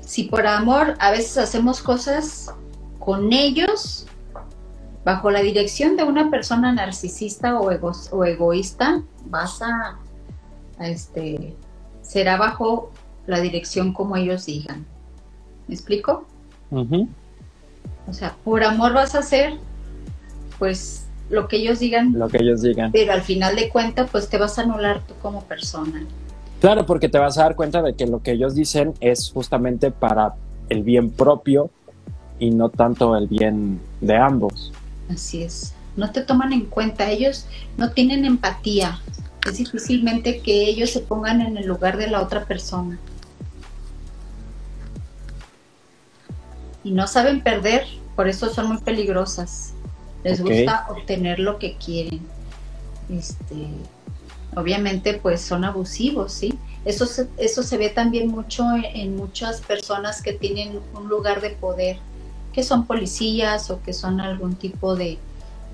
Si 0.00 0.24
por 0.24 0.46
amor 0.46 0.94
a 1.00 1.10
veces 1.10 1.36
hacemos 1.36 1.82
cosas 1.82 2.54
con 2.98 3.32
ellos, 3.32 4.07
bajo 5.08 5.30
la 5.30 5.40
dirección 5.40 5.96
de 5.96 6.04
una 6.04 6.28
persona 6.28 6.70
narcisista 6.70 7.58
o, 7.58 7.70
o 7.70 8.24
egoísta, 8.26 9.00
vas 9.24 9.62
a, 9.62 9.96
este, 10.80 11.56
será 12.02 12.36
bajo 12.36 12.90
la 13.26 13.40
dirección 13.40 13.94
como 13.94 14.16
ellos 14.16 14.44
digan. 14.44 14.84
¿Me 15.66 15.74
explico? 15.74 16.26
O 16.70 18.12
sea, 18.12 18.36
por 18.44 18.62
amor 18.62 18.92
vas 18.92 19.14
a 19.14 19.20
hacer, 19.20 19.54
pues, 20.58 21.06
lo 21.30 21.48
que 21.48 21.56
ellos 21.56 21.78
digan. 21.78 22.12
Lo 22.12 22.28
que 22.28 22.42
ellos 22.42 22.60
digan. 22.60 22.92
Pero 22.92 23.14
al 23.14 23.22
final 23.22 23.56
de 23.56 23.70
cuentas, 23.70 24.10
pues 24.12 24.28
te 24.28 24.36
vas 24.36 24.58
a 24.58 24.62
anular 24.64 25.00
tú 25.06 25.14
como 25.22 25.42
persona. 25.44 26.04
Claro, 26.60 26.84
porque 26.84 27.08
te 27.08 27.18
vas 27.18 27.38
a 27.38 27.44
dar 27.44 27.56
cuenta 27.56 27.80
de 27.80 27.94
que 27.94 28.06
lo 28.06 28.22
que 28.22 28.32
ellos 28.32 28.54
dicen 28.54 28.92
es 29.00 29.30
justamente 29.32 29.90
para 29.90 30.34
el 30.68 30.82
bien 30.82 31.10
propio 31.10 31.70
y 32.38 32.50
no 32.50 32.68
tanto 32.68 33.16
el 33.16 33.26
bien 33.26 33.80
de 34.02 34.18
ambos. 34.18 34.70
Así 35.08 35.42
es. 35.42 35.74
No 35.96 36.12
te 36.12 36.22
toman 36.22 36.52
en 36.52 36.66
cuenta, 36.66 37.10
ellos 37.10 37.46
no 37.76 37.92
tienen 37.92 38.24
empatía. 38.24 39.00
Es 39.46 39.58
difícilmente 39.58 40.40
que 40.40 40.68
ellos 40.68 40.90
se 40.90 41.00
pongan 41.00 41.40
en 41.40 41.56
el 41.56 41.66
lugar 41.66 41.96
de 41.96 42.08
la 42.08 42.22
otra 42.22 42.44
persona. 42.44 42.98
Y 46.84 46.92
no 46.92 47.06
saben 47.06 47.42
perder, 47.42 47.86
por 48.14 48.28
eso 48.28 48.52
son 48.52 48.68
muy 48.68 48.78
peligrosas. 48.78 49.72
Les 50.24 50.40
gusta 50.40 50.86
obtener 50.90 51.38
lo 51.38 51.58
que 51.58 51.76
quieren. 51.76 52.20
Este, 53.08 53.68
obviamente, 54.54 55.14
pues 55.14 55.40
son 55.40 55.64
abusivos, 55.64 56.32
¿sí? 56.32 56.58
Eso 56.84 57.06
se, 57.06 57.28
eso 57.38 57.62
se 57.62 57.76
ve 57.76 57.90
también 57.90 58.28
mucho 58.28 58.64
en 58.94 59.16
muchas 59.16 59.60
personas 59.60 60.22
que 60.22 60.32
tienen 60.32 60.80
un 60.94 61.08
lugar 61.08 61.40
de 61.40 61.50
poder 61.50 61.98
que 62.58 62.64
son 62.64 62.86
policías 62.86 63.70
o 63.70 63.80
que 63.84 63.92
son 63.92 64.20
algún 64.20 64.56
tipo 64.56 64.96
de, 64.96 65.16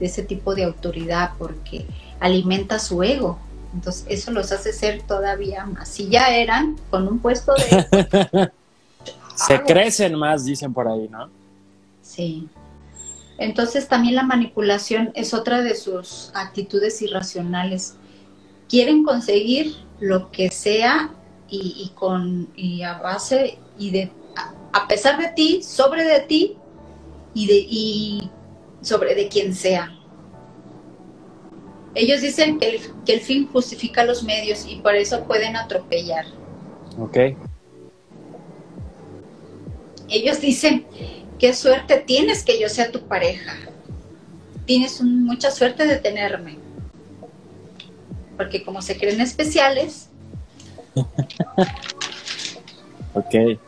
ese 0.00 0.22
tipo 0.22 0.54
de 0.54 0.64
autoridad 0.64 1.30
porque 1.38 1.86
alimenta 2.20 2.78
su 2.78 3.02
ego. 3.02 3.38
Entonces 3.72 4.04
eso 4.10 4.32
los 4.32 4.52
hace 4.52 4.70
ser 4.70 5.00
todavía 5.00 5.64
más. 5.64 5.88
Si 5.88 6.10
ya 6.10 6.36
eran 6.36 6.76
con 6.90 7.08
un 7.08 7.20
puesto 7.20 7.54
de... 7.54 8.50
Se 9.34 9.62
crecen 9.62 10.14
más, 10.18 10.44
dicen 10.44 10.74
por 10.74 10.86
ahí, 10.86 11.08
¿no? 11.08 11.30
Sí. 12.02 12.50
Entonces 13.38 13.88
también 13.88 14.16
la 14.16 14.24
manipulación 14.24 15.10
es 15.14 15.32
otra 15.32 15.62
de 15.62 15.76
sus 15.76 16.32
actitudes 16.34 17.00
irracionales. 17.00 17.94
Quieren 18.68 19.04
conseguir 19.04 19.74
lo 20.00 20.30
que 20.30 20.50
sea 20.50 21.08
y, 21.48 21.90
con 21.94 22.50
y 22.54 22.82
a 22.82 22.98
base 22.98 23.58
y 23.78 23.90
de 23.90 24.12
a 24.74 24.86
pesar 24.86 25.18
de 25.18 25.28
ti, 25.28 25.62
sobre 25.62 26.04
de 26.04 26.20
ti 26.20 26.58
y, 27.34 27.46
de, 27.46 27.66
y 27.68 28.30
sobre 28.80 29.14
de 29.14 29.28
quien 29.28 29.54
sea. 29.54 29.94
Ellos 31.94 32.20
dicen 32.20 32.58
que 32.58 32.70
el, 32.70 32.80
que 33.04 33.14
el 33.14 33.20
fin 33.20 33.48
justifica 33.48 34.04
los 34.04 34.24
medios 34.24 34.66
y 34.68 34.76
por 34.76 34.96
eso 34.96 35.24
pueden 35.24 35.56
atropellar. 35.56 36.26
Ok. 36.98 37.18
Ellos 40.08 40.40
dicen, 40.40 40.86
qué 41.38 41.54
suerte 41.54 41.98
tienes 41.98 42.44
que 42.44 42.60
yo 42.60 42.68
sea 42.68 42.90
tu 42.90 43.06
pareja. 43.06 43.54
Tienes 44.66 45.00
mucha 45.02 45.50
suerte 45.50 45.86
de 45.86 45.96
tenerme. 45.96 46.58
Porque 48.36 48.64
como 48.64 48.82
se 48.82 48.98
creen 48.98 49.20
especiales. 49.20 50.08
ok. 53.14 53.58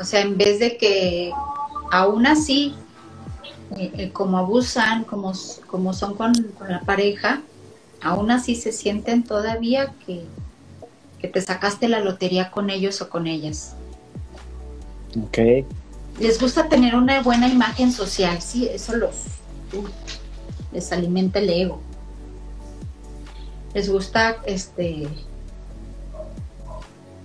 O 0.00 0.04
sea, 0.04 0.20
en 0.20 0.36
vez 0.36 0.58
de 0.58 0.76
que 0.76 1.32
aún 1.90 2.26
así 2.26 2.74
eh, 3.74 3.92
eh, 3.96 4.10
como 4.12 4.38
abusan, 4.38 5.04
como, 5.04 5.32
como 5.66 5.92
son 5.92 6.14
con, 6.14 6.32
la 6.68 6.80
pareja, 6.82 7.42
aún 8.00 8.30
así 8.30 8.54
se 8.54 8.70
sienten 8.70 9.24
todavía 9.24 9.92
que, 10.06 10.22
que, 11.18 11.28
te 11.28 11.40
sacaste 11.40 11.88
la 11.88 12.00
lotería 12.00 12.50
con 12.50 12.70
ellos 12.70 13.00
o 13.02 13.08
con 13.08 13.26
ellas. 13.26 13.74
Ok. 15.20 15.38
Les 16.20 16.40
gusta 16.40 16.68
tener 16.68 16.94
una 16.94 17.22
buena 17.22 17.48
imagen 17.48 17.92
social, 17.92 18.40
sí, 18.40 18.68
eso 18.68 18.94
los, 18.94 19.24
les 20.72 20.92
alimenta 20.92 21.40
el 21.40 21.50
ego. 21.50 21.80
Les 23.74 23.90
gusta 23.90 24.36
este 24.46 25.08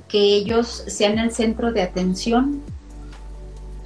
que 0.10 0.36
ellos 0.36 0.84
sean 0.88 1.20
el 1.20 1.32
centro 1.32 1.72
de 1.72 1.82
atención. 1.82 2.62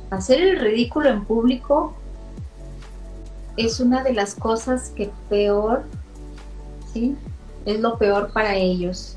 Hacer 0.09 0.41
el 0.41 0.59
ridículo 0.59 1.09
en 1.09 1.25
público 1.25 1.93
es 3.57 3.79
una 3.79 4.03
de 4.03 4.13
las 4.13 4.35
cosas 4.35 4.89
que 4.89 5.11
peor, 5.29 5.83
¿sí? 6.93 7.15
Es 7.65 7.79
lo 7.79 7.97
peor 7.97 8.31
para 8.31 8.55
ellos. 8.55 9.15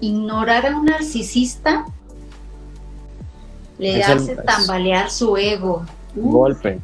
Ignorar 0.00 0.66
a 0.66 0.76
un 0.76 0.86
narcisista 0.86 1.86
le 3.78 4.02
hace 4.02 4.36
tambalear 4.36 5.10
su 5.10 5.36
ego. 5.36 5.84
golpe. 6.14 6.80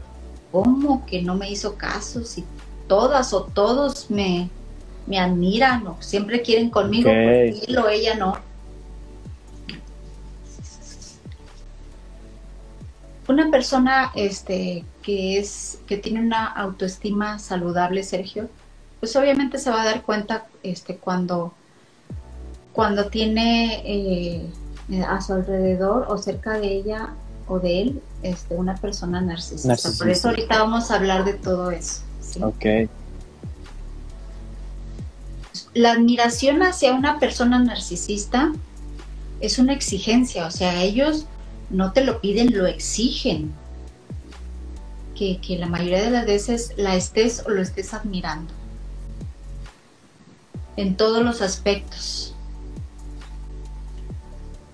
¿Cómo 0.52 1.04
que 1.06 1.22
no 1.22 1.34
me 1.34 1.50
hizo 1.50 1.74
caso? 1.76 2.24
Si 2.24 2.44
todas 2.86 3.32
o 3.32 3.44
todos 3.44 4.10
me, 4.10 4.48
me 5.06 5.18
admiran 5.18 5.86
o 5.86 5.96
siempre 6.00 6.42
quieren 6.42 6.70
conmigo, 6.70 7.10
okay. 7.10 7.60
él 7.66 7.78
o 7.78 7.88
ella 7.88 8.14
no. 8.14 8.36
Una 13.26 13.50
persona 13.50 14.10
este, 14.14 14.84
que, 15.02 15.38
es, 15.38 15.78
que 15.86 15.96
tiene 15.96 16.20
una 16.20 16.46
autoestima 16.46 17.38
saludable, 17.38 18.02
Sergio, 18.02 18.48
pues 19.00 19.16
obviamente 19.16 19.58
se 19.58 19.70
va 19.70 19.82
a 19.82 19.84
dar 19.86 20.02
cuenta 20.02 20.46
este, 20.62 20.96
cuando, 20.96 21.54
cuando 22.72 23.06
tiene 23.06 23.82
eh, 23.84 24.46
a 25.06 25.20
su 25.20 25.32
alrededor 25.32 26.06
o 26.08 26.18
cerca 26.18 26.58
de 26.58 26.72
ella 26.72 27.14
o 27.46 27.58
de 27.58 27.82
él 27.82 28.02
este, 28.22 28.54
una 28.56 28.76
persona 28.76 29.20
narcisista. 29.20 29.90
Por 29.98 30.08
eso 30.08 30.28
ahorita 30.28 30.58
vamos 30.58 30.90
a 30.90 30.96
hablar 30.96 31.24
de 31.24 31.34
todo 31.34 31.70
eso. 31.70 32.02
Ok. 32.40 32.88
La 35.74 35.92
admiración 35.92 36.62
hacia 36.62 36.94
una 36.94 37.18
persona 37.18 37.58
narcisista 37.58 38.52
es 39.40 39.58
una 39.58 39.72
exigencia, 39.72 40.46
o 40.46 40.50
sea, 40.50 40.82
ellos 40.82 41.26
no 41.70 41.92
te 41.92 42.04
lo 42.04 42.20
piden, 42.20 42.56
lo 42.56 42.66
exigen. 42.66 43.52
Que, 45.14 45.38
la 45.58 45.66
mayoría 45.66 46.02
de 46.02 46.10
las 46.10 46.26
veces 46.26 46.72
la 46.76 46.96
estés 46.96 47.44
o 47.46 47.50
lo 47.50 47.62
estés 47.62 47.94
admirando. 47.94 48.52
En 50.76 50.96
todos 50.96 51.24
los 51.24 51.40
aspectos. 51.40 52.34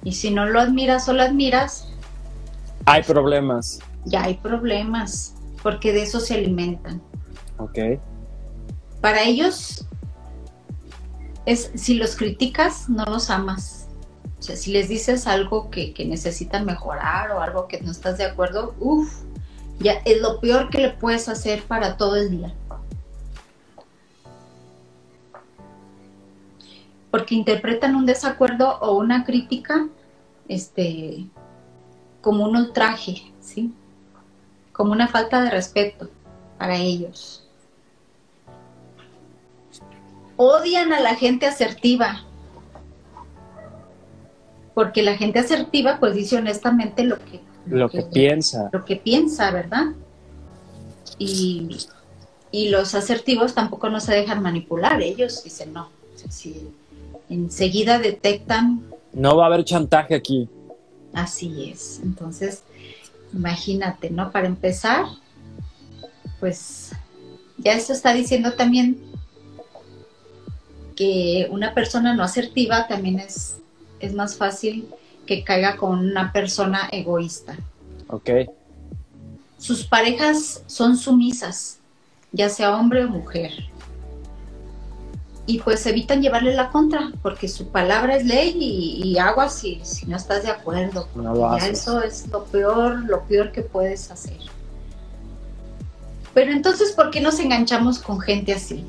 Y 0.03 0.13
si 0.13 0.31
no 0.31 0.47
lo 0.47 0.61
admiras 0.61 1.09
o 1.09 1.13
lo 1.13 1.23
admiras, 1.23 1.89
hay 2.87 3.03
problemas. 3.03 3.81
Ya 4.07 4.25
hay 4.25 4.35
problemas, 4.35 5.35
porque 5.63 5.93
de 5.93 6.03
eso 6.03 6.21
se 6.21 6.35
alimentan. 6.35 7.03
Ok. 7.59 7.79
para 9.03 9.23
ellos 9.23 9.85
es 11.45 11.71
si 11.75 11.95
los 11.95 12.17
criticas, 12.17 12.89
no 12.89 13.05
los 13.05 13.29
amas. 13.29 13.80
O 14.41 14.43
sea, 14.43 14.57
si 14.57 14.73
les 14.73 14.89
dices 14.89 15.27
algo 15.27 15.71
que, 15.71 15.93
que 15.93 16.07
necesitan 16.07 16.65
mejorar 16.65 17.31
o 17.31 17.43
algo 17.43 17.69
que 17.69 17.79
no 17.83 17.91
estás 17.91 18.17
de 18.17 18.25
acuerdo, 18.25 18.75
uff, 18.81 19.23
ya 19.79 20.01
es 20.07 20.19
lo 20.23 20.41
peor 20.41 20.71
que 20.71 20.79
le 20.79 20.91
puedes 20.91 21.29
hacer 21.29 21.63
para 21.65 21.99
todo 21.99 22.17
el 22.17 22.31
día. 22.31 22.55
Porque 27.11 27.35
interpretan 27.35 27.95
un 27.95 28.07
desacuerdo 28.07 28.79
o 28.81 28.97
una 28.97 29.25
crítica 29.25 29.89
este, 30.49 31.27
como 32.23 32.45
un 32.45 32.57
ultraje, 32.57 33.31
¿sí? 33.41 33.75
Como 34.73 34.93
una 34.93 35.07
falta 35.07 35.43
de 35.43 35.51
respeto 35.51 36.09
para 36.57 36.77
ellos. 36.77 37.47
Odian 40.37 40.95
a 40.95 41.01
la 41.01 41.15
gente 41.15 41.45
asertiva, 41.45 42.25
porque 44.75 45.03
la 45.03 45.17
gente 45.17 45.39
asertiva 45.39 45.99
pues 45.99 46.15
dice 46.15 46.37
honestamente 46.37 47.05
lo 47.05 47.19
que 47.19 47.41
lo, 47.67 47.89
que, 47.89 48.03
piensa. 48.03 48.71
lo 48.73 48.85
que 48.85 48.97
piensa 48.97 49.51
verdad 49.51 49.93
y, 51.19 51.79
los 52.53 52.95
asertivos 52.95 53.55
tampoco 53.55 53.91
no 53.91 54.01
se 54.01 54.13
dejan 54.13 54.43
manipular 54.43 55.01
ellos 55.03 55.45
dicen 55.45 55.73
no 55.73 55.89
si 56.29 56.69
enseguida 57.29 57.99
detectan 57.99 58.83
no 59.13 59.37
va 59.37 59.45
a 59.45 59.47
haber 59.47 59.65
chantaje 59.65 60.15
aquí 60.15 60.49
así 61.13 61.71
es. 61.71 62.01
Entonces 62.03 62.63
imagínate 63.33 64.11
no 64.11 64.33
para 64.33 64.47
empezar 64.47 65.05
pues 66.41 66.93
ya 67.59 67.75
eso 67.75 67.93
está 67.93 68.13
diciendo 68.15 68.55
también 68.55 69.01
que 70.97 71.49
una 71.51 71.73
persona 71.73 72.15
no 72.15 72.23
asertiva 72.23 72.89
también 72.89 73.21
es 73.21 73.61
es 74.01 74.15
más 74.15 74.37
fácil 74.37 74.89
que 75.27 75.45
caiga 75.45 75.77
con 75.77 75.99
una 75.99 76.33
persona 76.33 76.89
egoísta. 76.91 77.57
Ok. 78.09 78.31
Sus 79.59 79.85
parejas 79.85 80.63
son 80.67 80.97
sumisas, 80.97 81.79
ya 82.33 82.49
sea 82.49 82.77
hombre 82.77 83.05
o 83.05 83.09
mujer. 83.09 83.53
Y 85.47 85.59
pues 85.61 85.85
evitan 85.87 86.23
llevarle 86.23 86.55
la 86.55 86.71
contra, 86.71 87.13
porque 87.23 87.49
su 87.49 87.69
palabra 87.69 88.17
es 88.17 88.25
ley 88.25 88.55
y, 88.57 89.19
agua 89.19 89.49
si, 89.49 89.81
si, 89.83 90.07
no 90.07 90.17
estás 90.17 90.45
de 90.45 90.51
acuerdo. 90.51 91.09
No 91.15 91.59
ya 91.59 91.67
eso 91.67 92.03
es 92.03 92.29
lo 92.29 92.45
peor, 92.45 93.05
lo 93.05 93.23
peor 93.25 93.53
que 93.53 93.63
puedes 93.63 94.11
hacer. 94.11 94.39
Pero 96.35 96.53
entonces, 96.53 96.93
¿por 96.93 97.11
qué 97.11 97.21
nos 97.21 97.39
enganchamos 97.41 97.99
con 97.99 98.21
gente 98.21 98.53
así? 98.53 98.85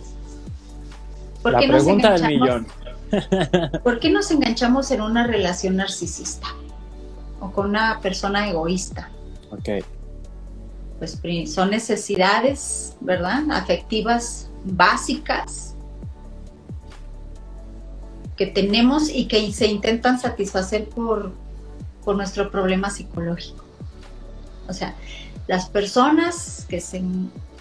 ¿Por 1.42 1.54
la 1.54 1.60
pregunta 1.60 2.12
del 2.12 2.40
millón. 2.40 2.68
¿Por 3.84 4.00
qué 4.00 4.10
nos 4.10 4.32
enganchamos 4.32 4.92
en 4.92 5.02
una 5.02 5.28
relación 5.28 5.76
narcisista 5.76 6.48
o 7.40 7.52
con 7.52 7.70
una 7.70 8.00
persona 8.02 8.50
egoísta? 8.50 9.10
Ok. 9.52 9.86
Pues 11.00 11.20
son 11.52 11.72
necesidades, 11.72 12.96
¿verdad? 13.02 13.44
Afectivas 13.52 14.50
básicas 14.64 15.76
que 18.38 18.48
tenemos 18.48 19.10
y 19.10 19.26
que 19.26 19.52
se 19.52 19.68
intentan 19.68 20.20
satisfacer 20.20 20.88
por, 20.90 21.34
por 22.04 22.16
nuestro 22.16 22.52
problema 22.52 22.90
psicológico. 22.90 23.66
O 24.68 24.74
sea, 24.74 24.96
las 25.48 25.68
personas 25.70 26.66
que, 26.70 26.80
se, 26.80 27.02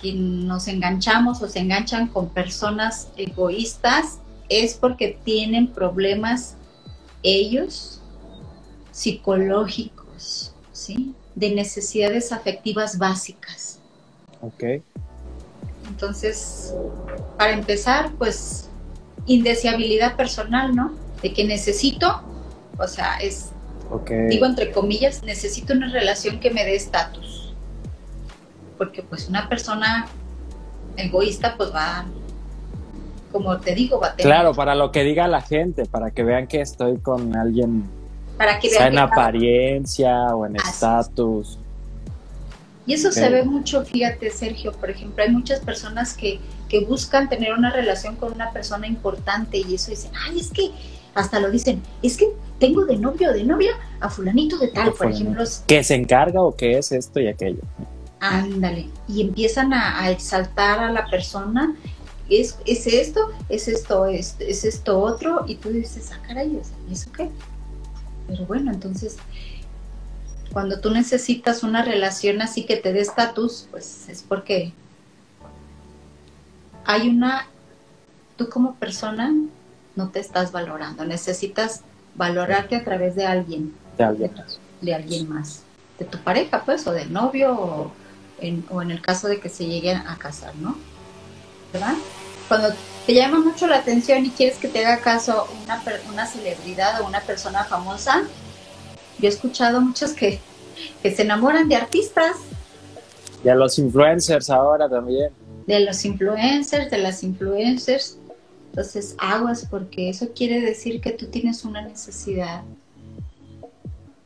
que 0.01 0.13
nos 0.13 0.69
enganchamos 0.69 1.43
o 1.43 1.49
se 1.49 1.61
enganchan 1.61 2.09
con 2.09 2.29
personas 2.29 3.09
egoístas 3.17 4.21
es 4.51 4.75
porque 4.75 5.19
tienen 5.25 5.69
problemas 5.69 6.57
ellos 7.23 8.01
psicológicos, 8.91 10.53
¿sí? 10.73 11.15
De 11.35 11.55
necesidades 11.55 12.33
afectivas 12.33 12.99
básicas. 12.99 13.79
Ok. 14.43 14.83
Entonces, 15.89 16.75
para 17.39 17.53
empezar, 17.53 18.13
pues, 18.19 18.69
indeseabilidad 19.27 20.17
personal, 20.17 20.75
¿no? 20.75 20.95
De 21.23 21.33
que 21.33 21.45
necesito, 21.45 22.23
o 22.79 22.89
sea, 22.89 23.19
es, 23.19 23.51
digo 24.29 24.47
entre 24.47 24.73
comillas, 24.73 25.23
necesito 25.23 25.73
una 25.73 25.91
relación 25.91 26.41
que 26.41 26.51
me 26.51 26.65
dé 26.65 26.75
estatus. 26.75 27.55
Porque 28.79 29.03
pues 29.03 29.29
una 29.29 29.49
persona 29.49 30.09
egoísta 30.97 31.57
pues 31.57 31.73
va 31.73 32.07
como 33.31 33.59
te 33.59 33.75
digo, 33.75 34.01
Claro, 34.17 34.55
para 34.55 34.75
lo 34.75 34.91
que 34.91 35.03
diga 35.05 35.29
la 35.29 35.41
gente, 35.41 35.87
para 35.87 36.11
que 36.11 36.23
vean 36.23 36.47
que 36.47 36.61
estoy 36.61 36.99
con 36.99 37.37
alguien, 37.37 37.85
para 38.37 38.59
que 38.59 38.71
sea 38.71 38.89
en 38.89 38.99
apariencia 38.99 40.35
o 40.35 40.47
en 40.47 40.57
estatus. 40.57 41.59
Y 42.87 42.95
eso 42.95 43.13
se 43.13 43.29
ve 43.29 43.45
mucho, 43.45 43.85
fíjate 43.85 44.31
Sergio, 44.31 44.73
por 44.73 44.91
ejemplo, 44.91 45.23
hay 45.23 45.31
muchas 45.31 45.61
personas 45.61 46.15
que, 46.15 46.41
que 46.69 46.85
buscan 46.85 47.29
tener 47.29 47.53
una 47.53 47.71
relación 47.71 48.17
con 48.17 48.33
una 48.33 48.51
persona 48.51 48.87
importante 48.87 49.59
y 49.59 49.75
eso 49.75 49.91
dicen, 49.91 50.11
ay, 50.27 50.41
es 50.41 50.51
que, 50.51 50.71
hasta 51.15 51.39
lo 51.39 51.51
dicen, 51.51 51.83
es 52.03 52.17
que 52.17 52.29
tengo 52.59 52.85
de 52.87 52.97
novio 52.97 53.31
o 53.31 53.33
de 53.33 53.45
novia 53.45 53.73
a 54.01 54.09
fulanito 54.09 54.59
de 54.59 54.69
tal, 54.69 54.93
por 54.93 55.11
ejemplo. 55.11 55.45
Que 55.67 55.85
se 55.85 55.95
encarga 55.95 56.43
o 56.43 56.57
que 56.57 56.79
es 56.79 56.91
esto 56.91 57.21
y 57.21 57.29
aquello. 57.29 57.61
Ándale, 58.19 58.89
y 59.07 59.21
empiezan 59.21 59.73
a, 59.73 60.01
a 60.01 60.11
exaltar 60.11 60.81
a 60.81 60.91
la 60.91 61.07
persona 61.07 61.77
es, 62.31 62.59
esto, 62.65 63.21
es 63.49 63.67
esto, 63.67 64.07
es, 64.07 64.37
es, 64.39 64.65
esto 64.65 65.01
otro, 65.01 65.45
y 65.47 65.57
tú 65.57 65.71
dices, 65.71 66.11
ah, 66.13 66.21
caray, 66.27 66.61
¿y 66.89 66.93
eso 66.93 67.11
qué? 67.13 67.31
Pero 68.29 68.47
bueno, 68.47 68.71
entonces, 68.71 69.17
cuando 70.53 70.81
tú 70.81 70.91
necesitas 70.91 71.63
una 71.63 71.85
relación 71.85 72.41
así 72.43 72.65
que 72.65 72.77
te 72.77 72.93
dé 72.93 73.01
estatus, 73.01 73.67
pues 73.71 74.09
es 74.09 74.23
porque 74.23 74.73
hay 76.85 77.09
una, 77.09 77.47
tú 78.37 78.49
como 78.49 78.75
persona 78.77 79.35
no 79.97 80.09
te 80.11 80.21
estás 80.21 80.53
valorando, 80.53 81.05
necesitas 81.05 81.83
valorarte 82.15 82.77
a 82.77 82.85
través 82.85 83.17
de 83.17 83.27
alguien. 83.27 83.75
De 83.99 84.05
alguien 84.05 84.33
más. 84.35 84.59
De, 84.81 84.95
alguien 84.95 85.29
más. 85.29 85.63
De 85.99 86.05
tu 86.05 86.19
pareja, 86.19 86.63
pues, 86.65 86.87
o 86.87 86.93
del 86.93 87.13
novio, 87.13 87.53
o 87.53 87.93
en, 88.41 88.65
o 88.71 88.83
en 88.83 88.91
el 88.91 89.03
caso 89.03 89.29
de 89.29 89.41
que 89.41 89.49
se 89.49 89.67
lleguen 89.67 89.99
a 89.99 90.17
casar, 90.17 90.55
¿no? 90.57 90.77
¿Verdad? 91.73 91.95
Cuando 92.51 92.71
te 93.07 93.15
llama 93.15 93.39
mucho 93.39 93.69
la 93.69 93.77
atención 93.77 94.27
y 94.27 94.31
quieres 94.31 94.59
que 94.59 94.67
te 94.67 94.85
haga 94.85 95.01
caso 95.01 95.47
una, 95.63 95.81
una 96.13 96.27
celebridad 96.27 97.01
o 97.01 97.07
una 97.07 97.21
persona 97.21 97.63
famosa, 97.63 98.25
yo 99.21 99.29
he 99.29 99.29
escuchado 99.29 99.81
muchos 99.81 100.15
que, 100.15 100.41
que 101.01 101.15
se 101.15 101.23
enamoran 101.23 101.69
de 101.69 101.77
artistas. 101.77 102.39
A 103.49 103.55
los 103.55 103.79
influencers 103.79 104.51
ahora 104.51 104.89
también. 104.89 105.31
De 105.69 105.79
los 105.79 106.05
influencers, 106.05 106.91
de 106.91 106.99
las 106.99 107.23
influencers. 107.23 108.19
Entonces, 108.71 109.15
aguas, 109.19 109.65
porque 109.71 110.11
eso 110.11 110.31
quiere 110.35 110.61
decir 110.61 111.01
que 111.01 111.13
tú 111.13 111.27
tienes 111.27 111.65
una 111.65 111.83
necesidad 111.83 112.63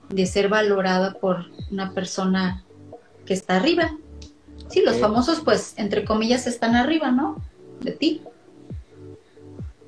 de 0.09 0.25
ser 0.25 0.49
valorada 0.49 1.13
por 1.13 1.45
una 1.71 1.93
persona 1.93 2.65
que 3.27 3.35
está 3.35 3.57
arriba. 3.57 3.95
Sí, 4.71 4.81
los 4.81 4.97
famosos, 4.97 5.43
pues, 5.45 5.75
entre 5.77 6.07
comillas, 6.07 6.47
están 6.47 6.75
arriba, 6.75 7.11
¿no? 7.11 7.37
De 7.81 7.93
ti. 7.93 8.23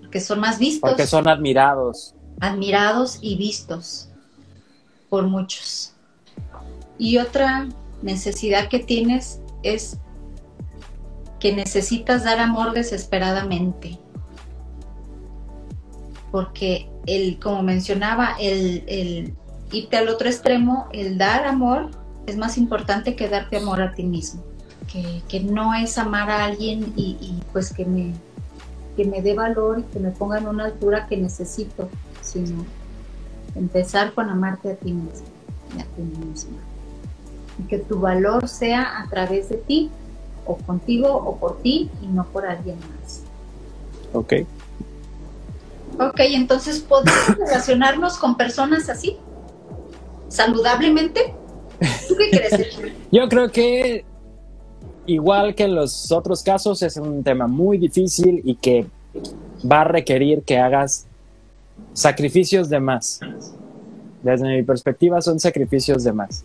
Porque 0.01 0.21
son 0.21 0.41
más 0.41 0.59
vistos. 0.59 0.91
Porque 0.91 1.07
son 1.07 1.29
admirados. 1.29 2.15
Admirados 2.41 3.19
y 3.21 3.37
vistos 3.37 4.09
por 5.09 5.27
muchos. 5.27 5.93
Y 6.99 7.19
otra 7.19 7.69
necesidad 8.03 8.69
que 8.69 8.79
tienes 8.79 9.41
es 9.63 9.99
que 11.41 11.55
necesitas 11.55 12.25
dar 12.25 12.39
amor 12.39 12.73
desesperadamente. 12.73 13.99
Porque 16.31 16.91
el, 17.07 17.39
como 17.39 17.63
mencionaba, 17.63 18.37
el, 18.41 18.85
el 18.87 19.35
irte 19.73 19.97
al 19.97 20.09
otro 20.09 20.29
extremo, 20.29 20.89
el 20.93 21.19
dar 21.19 21.47
amor 21.47 21.91
es 22.27 22.37
más 22.37 22.59
importante 22.59 23.17
que 23.17 23.29
darte 23.29 23.57
amor 23.57 23.81
a 23.81 23.95
ti 23.95 24.03
mismo 24.03 24.43
que, 25.29 25.41
no 25.41 25.75
es 25.75 25.99
amar 25.99 26.31
a 26.31 26.45
alguien 26.45 26.93
y, 26.97 27.41
pues 27.53 27.73
que 27.73 27.85
me, 27.85 28.15
que 28.97 29.05
me 29.05 29.23
dé 29.23 29.35
valor 29.35 29.81
y 29.81 29.83
que 29.93 30.01
me 30.01 30.11
ponga 30.11 30.39
en 30.39 30.49
una 30.49 30.67
altura 30.67 31.07
que 31.07 31.17
necesito, 31.17 31.89
sino 32.23 32.65
empezar 33.55 34.13
con 34.13 34.29
amarte 34.29 34.73
a 34.73 34.77
ti 34.77 34.93
mismo 34.93 35.27
y 35.77 35.81
a 35.81 35.85
ti 35.85 36.03
misma. 36.03 36.59
Y 37.59 37.63
que 37.65 37.79
tu 37.79 38.01
valor 38.01 38.49
sea 38.49 39.01
a 39.01 39.09
través 39.09 39.49
de 39.49 39.57
ti, 39.57 39.91
o 40.45 40.57
contigo, 40.57 41.09
o 41.13 41.37
por 41.37 41.61
ti, 41.63 41.91
y 42.03 42.07
no 42.07 42.25
por 42.27 42.47
alguien 42.47 42.79
más. 42.79 43.23
Ok. 44.13 44.35
Ok, 45.99 46.21
entonces, 46.21 46.81
¿podemos 46.81 47.29
relacionarnos 47.39 48.19
con 48.19 48.37
personas 48.37 48.89
así? 48.89 49.17
¿Saludablemente? 50.29 51.35
¿Tú 52.09 52.15
qué 52.17 52.31
crees? 52.31 52.93
Yo 53.11 53.29
creo 53.29 53.51
que 53.51 54.05
igual 55.07 55.55
que 55.55 55.65
en 55.65 55.75
los 55.75 56.13
otros 56.13 56.43
casos, 56.43 56.83
es 56.83 56.97
un 56.97 57.23
tema 57.23 57.47
muy 57.47 57.79
difícil 57.79 58.43
y 58.45 58.57
que 58.57 58.87
va 59.71 59.83
a 59.83 59.85
requerir 59.85 60.43
que 60.43 60.59
hagas 60.59 61.07
sacrificios 61.93 62.69
de 62.69 62.81
más. 62.81 63.21
Desde 64.23 64.49
mi 64.49 64.63
perspectiva 64.63 65.21
son 65.21 65.41
sacrificios 65.41 66.05
de 66.05 66.13
más. 66.13 66.45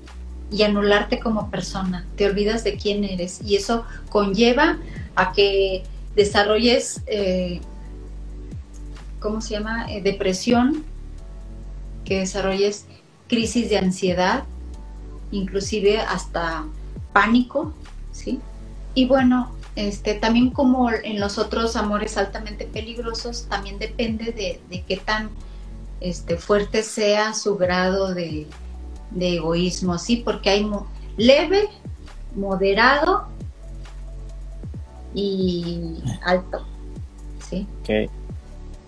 Y 0.51 0.63
anularte 0.63 1.19
como 1.19 1.49
persona, 1.49 2.05
te 2.15 2.25
olvidas 2.25 2.63
de 2.63 2.75
quién 2.75 3.03
eres 3.03 3.41
y 3.43 3.55
eso 3.55 3.85
conlleva 4.09 4.77
a 5.15 5.31
que 5.31 5.83
desarrolles, 6.15 7.01
eh, 7.07 7.61
¿cómo 9.19 9.41
se 9.41 9.53
llama? 9.53 9.91
Eh, 9.91 10.01
depresión, 10.01 10.83
que 12.03 12.19
desarrolles 12.19 12.85
crisis 13.27 13.69
de 13.69 13.77
ansiedad, 13.77 14.43
inclusive 15.31 15.99
hasta 15.99 16.65
pánico, 17.13 17.73
¿sí? 18.11 18.39
Y 18.93 19.05
bueno, 19.05 19.51
este, 19.75 20.15
también 20.15 20.49
como 20.49 20.91
en 20.91 21.19
los 21.19 21.37
otros 21.37 21.75
amores 21.75 22.17
altamente 22.17 22.65
peligrosos, 22.65 23.47
también 23.49 23.79
depende 23.79 24.31
de, 24.31 24.83
qué 24.87 24.97
tan 24.97 25.29
este, 26.01 26.37
fuerte 26.37 26.83
sea 26.83 27.33
su 27.33 27.57
grado 27.57 28.13
de, 28.13 28.47
egoísmo, 29.19 29.97
¿sí? 29.97 30.17
Porque 30.17 30.49
hay 30.49 30.69
leve, 31.17 31.69
moderado 32.35 33.27
y 35.13 36.01
alto, 36.23 36.65
¿sí? 37.49 37.67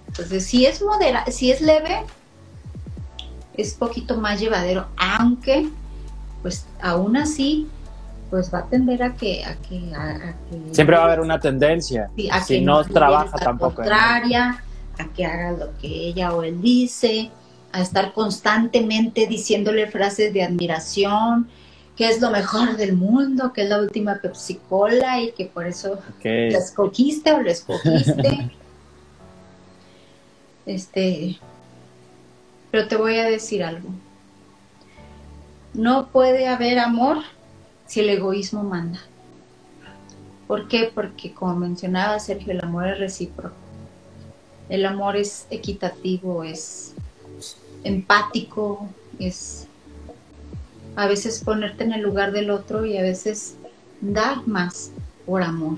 Entonces, 0.08 0.46
si 0.46 0.66
es 0.66 0.82
modera 0.82 1.26
si 1.32 1.52
es 1.52 1.62
leve, 1.62 2.04
es 3.56 3.74
poquito 3.74 4.18
más 4.18 4.40
llevadero, 4.40 4.88
aunque, 4.98 5.70
pues, 6.42 6.66
aún 6.82 7.18
así, 7.18 7.68
pues 8.34 8.52
va 8.52 8.62
a 8.62 8.66
tender 8.66 9.04
a 9.04 9.14
que... 9.14 9.46
A 9.46 9.56
que, 9.58 9.80
Siempre 10.72 10.96
va 10.96 11.04
a 11.04 11.06
haber 11.06 11.20
una 11.20 11.40
tendencia. 11.40 12.10
si 12.44 12.62
no 12.62 12.84
trabaja 12.84 13.38
tampoco. 13.38 13.76
Contraria, 13.76 14.64
a 14.98 15.08
que 15.14 15.24
haga 15.24 15.52
lo 15.52 15.78
que 15.78 15.88
ella 15.88 16.34
o 16.34 16.42
él 16.42 16.60
dice, 16.60 17.30
a 17.72 17.80
estar 17.80 18.12
constantemente 18.12 19.28
diciéndole 19.28 19.86
frases 19.86 20.34
de 20.34 20.42
admiración, 20.42 21.48
que 21.96 22.10
es 22.10 22.20
lo 22.22 22.32
mejor 22.32 22.76
del 22.76 22.94
mundo, 22.94 23.54
que 23.54 23.62
es 23.62 23.70
la 23.70 23.78
última 23.78 24.16
Pepsi 24.16 24.60
Cola 24.68 25.22
y 25.22 25.32
que 25.34 25.46
por 25.46 25.68
eso 25.68 26.00
la 26.24 26.58
escogiste 26.58 27.34
o 27.34 27.40
lo 27.40 27.52
escogiste. 27.52 28.50
este, 30.66 31.38
pero 32.72 32.88
te 32.88 32.96
voy 32.96 33.20
a 33.20 33.26
decir 33.26 33.64
algo. 33.64 33.90
No 35.76 36.08
puede 36.08 36.48
haber 36.48 36.80
amor 36.80 37.18
si 37.94 38.00
el 38.00 38.10
egoísmo 38.10 38.64
manda. 38.64 39.00
¿Por 40.48 40.68
qué? 40.68 40.92
Porque 40.92 41.32
como 41.32 41.58
mencionaba 41.58 42.18
Sergio, 42.18 42.52
el 42.52 42.64
amor 42.64 42.88
es 42.88 42.98
recíproco. 42.98 43.54
El 44.68 44.88
amor 44.88 45.16
es 45.16 45.46
equitativo, 45.52 46.44
es 46.44 46.96
empático, 47.84 48.90
es 49.20 49.68
a 50.96 51.06
veces 51.06 51.44
ponerte 51.44 51.84
en 51.84 51.94
el 51.94 52.02
lugar 52.02 52.32
del 52.32 52.50
otro 52.50 52.84
y 52.84 52.98
a 52.98 53.04
veces 53.04 53.58
dar 54.02 54.48
más 54.48 54.90
por 55.28 55.44
amor. 55.44 55.78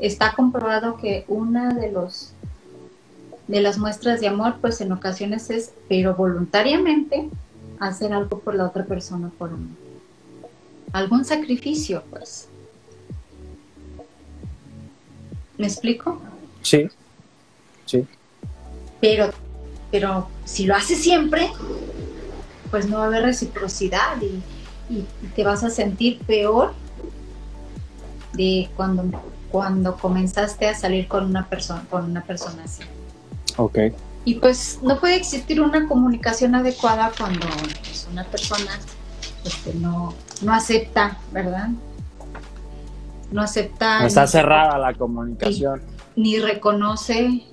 Está 0.00 0.32
comprobado 0.32 0.96
que 0.96 1.24
una 1.28 1.74
de 1.74 1.92
los 1.92 2.32
de 3.46 3.60
las 3.60 3.78
muestras 3.78 4.20
de 4.20 4.26
amor, 4.26 4.56
pues 4.60 4.80
en 4.80 4.90
ocasiones 4.90 5.48
es, 5.50 5.70
pero 5.88 6.16
voluntariamente, 6.16 7.28
hacer 7.78 8.12
algo 8.12 8.40
por 8.40 8.56
la 8.56 8.66
otra 8.66 8.84
persona 8.84 9.30
por 9.38 9.50
amor 9.50 9.89
algún 10.92 11.24
sacrificio, 11.24 12.02
pues. 12.10 12.48
¿Me 15.58 15.66
explico? 15.66 16.20
Sí, 16.62 16.88
sí. 17.84 18.06
Pero, 19.00 19.30
pero 19.90 20.28
si 20.44 20.66
lo 20.66 20.74
haces 20.74 21.02
siempre, 21.02 21.50
pues 22.70 22.88
no 22.88 22.98
va 22.98 23.04
a 23.04 23.06
haber 23.06 23.22
reciprocidad 23.24 24.20
y, 24.20 24.42
te 25.36 25.44
vas 25.44 25.62
a 25.62 25.70
sentir 25.70 26.18
peor 26.18 26.72
de 28.32 28.68
cuando, 28.74 29.04
cuando 29.52 29.96
comenzaste 29.96 30.66
a 30.66 30.74
salir 30.74 31.06
con 31.06 31.26
una 31.26 31.48
persona, 31.48 31.84
con 31.88 32.06
una 32.06 32.24
persona 32.24 32.64
así. 32.64 32.82
Ok. 33.56 33.78
Y 34.24 34.34
pues 34.34 34.80
no 34.82 34.98
puede 34.98 35.14
existir 35.14 35.60
una 35.60 35.86
comunicación 35.86 36.56
adecuada 36.56 37.12
cuando 37.16 37.46
pues, 37.84 38.08
una 38.10 38.24
persona 38.24 38.80
este, 39.44 39.74
no, 39.74 40.12
no 40.42 40.54
acepta, 40.54 41.18
¿verdad? 41.32 41.68
No 43.30 43.42
acepta. 43.42 44.00
No 44.00 44.06
está 44.06 44.26
cerrada 44.26 44.78
la 44.78 44.94
comunicación. 44.94 45.82
Ni, 46.16 46.38
reconoce 46.38 47.44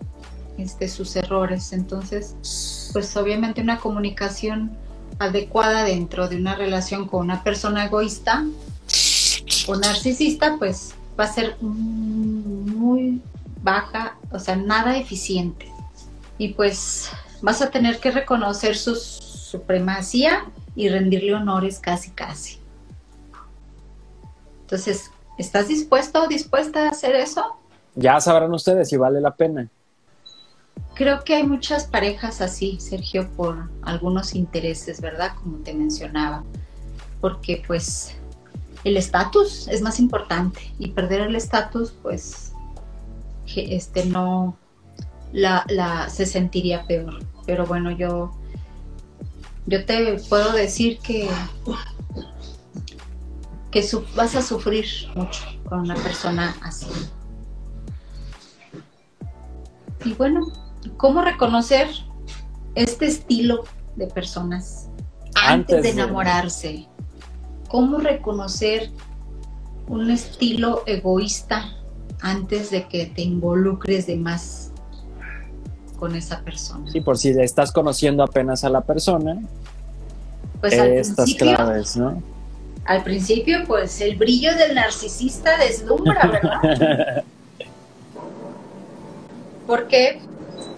este, 0.58 0.88
sus 0.88 1.16
errores. 1.16 1.74
Entonces, 1.74 2.90
pues 2.94 3.16
obviamente 3.16 3.62
una 3.62 3.80
comunicación 3.80 4.72
adecuada 5.20 5.84
dentro 5.84 6.28
de 6.28 6.38
una 6.38 6.56
relación 6.56 7.08
con 7.08 7.22
una 7.22 7.44
persona 7.44 7.86
egoísta 7.86 8.46
o 9.68 9.76
narcisista, 9.76 10.56
pues 10.58 10.94
va 11.20 11.26
a 11.26 11.34
ser 11.34 11.58
muy 11.62 13.22
baja, 13.62 14.18
o 14.32 14.40
sea, 14.40 14.56
nada 14.56 14.98
eficiente. 14.98 15.72
Y 16.38 16.50
pues 16.50 17.10
vas 17.42 17.62
a 17.62 17.70
tener 17.70 18.00
que 18.00 18.12
reconocer 18.12 18.78
su 18.78 18.96
supremacía 18.96 20.46
y 20.76 20.90
rendirle 20.90 21.34
honores 21.34 21.80
casi 21.80 22.12
casi. 22.12 22.60
Entonces, 24.68 25.12
¿estás 25.38 25.70
dispuesto 25.70 26.24
o 26.24 26.28
dispuesta 26.28 26.88
a 26.88 26.90
hacer 26.90 27.16
eso? 27.16 27.56
Ya 27.96 28.20
sabrán 28.20 28.54
ustedes 28.54 28.90
si 28.90 28.98
vale 28.98 29.22
la 29.22 29.34
pena. 29.34 29.70
Creo 30.94 31.24
que 31.24 31.36
hay 31.36 31.44
muchas 31.44 31.86
parejas 31.86 32.42
así, 32.42 32.78
Sergio, 32.82 33.30
por 33.38 33.70
algunos 33.82 34.36
intereses, 34.36 35.00
¿verdad? 35.00 35.32
Como 35.42 35.60
te 35.60 35.74
mencionaba. 35.74 36.44
Porque 37.22 37.64
pues 37.66 38.18
el 38.84 38.98
estatus 38.98 39.70
es 39.70 39.82
más 39.82 40.02
importante 40.02 40.60
y 40.78 40.92
perder 40.92 41.22
el 41.22 41.38
estatus 41.38 41.94
pues 42.04 42.52
este 43.56 44.06
no 44.06 44.58
la, 45.32 45.64
la 45.70 46.10
se 46.10 46.26
sentiría 46.26 46.86
peor. 46.86 47.20
Pero 47.46 47.66
bueno, 47.66 47.90
yo 47.92 48.34
yo 49.66 49.86
te 49.86 50.18
puedo 50.28 50.52
decir 50.52 51.00
que, 51.00 51.30
que 53.82 53.98
vas 54.16 54.36
a 54.36 54.42
sufrir 54.42 54.86
mucho 55.16 55.42
con 55.68 55.82
una 55.82 55.96
persona 55.96 56.56
así. 56.62 56.88
Y 60.06 60.14
bueno, 60.14 60.42
¿cómo 60.98 61.22
reconocer 61.22 61.90
este 62.76 63.08
estilo 63.08 63.64
de 63.96 64.08
personas 64.08 64.90
antes, 65.36 65.84
de 65.84 65.90
enamorarse? 65.90 66.88
¿Cómo 67.68 67.98
reconocer 67.98 68.92
un 69.88 70.10
estilo 70.12 70.84
egoísta 70.86 71.74
antes 72.22 72.72
de 72.72 72.88
que 72.88 73.08
te 73.08 73.22
involucres 73.22 74.08
de 74.08 74.18
más 74.18 74.72
con 75.98 76.16
esa 76.16 76.42
persona. 76.42 76.92
Sí, 76.92 77.02
por 77.02 77.18
si 77.18 77.30
estás 77.30 77.72
conociendo 77.72 78.24
apenas 78.24 78.64
a 78.64 78.70
la 78.70 78.82
persona, 78.82 79.42
pues 80.60 80.74
estas 80.74 81.34
claves, 81.34 81.98
¿no? 81.98 82.22
Al 82.88 83.04
principio, 83.04 83.64
pues 83.68 84.02
el 84.02 84.16
brillo 84.16 84.56
del 84.56 84.74
narcisista 84.74 85.58
deslumbra, 85.58 86.26
¿verdad? 86.26 87.24
¿Por 89.68 89.88
qué? 89.88 90.22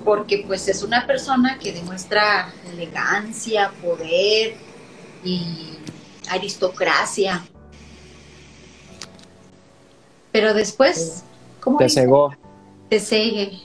Porque 0.04 0.44
pues 0.46 0.68
es 0.68 0.84
una 0.84 1.06
persona 1.06 1.60
que 1.60 1.72
demuestra 1.72 2.52
elegancia, 2.74 3.72
poder 3.82 4.56
y 5.24 5.78
aristocracia. 6.30 7.42
Pero 10.32 10.54
después, 10.54 11.24
¿cómo 11.60 11.78
te 11.78 11.90
cegó. 11.90 12.34
Te 12.90 13.00
cegue 13.00 13.60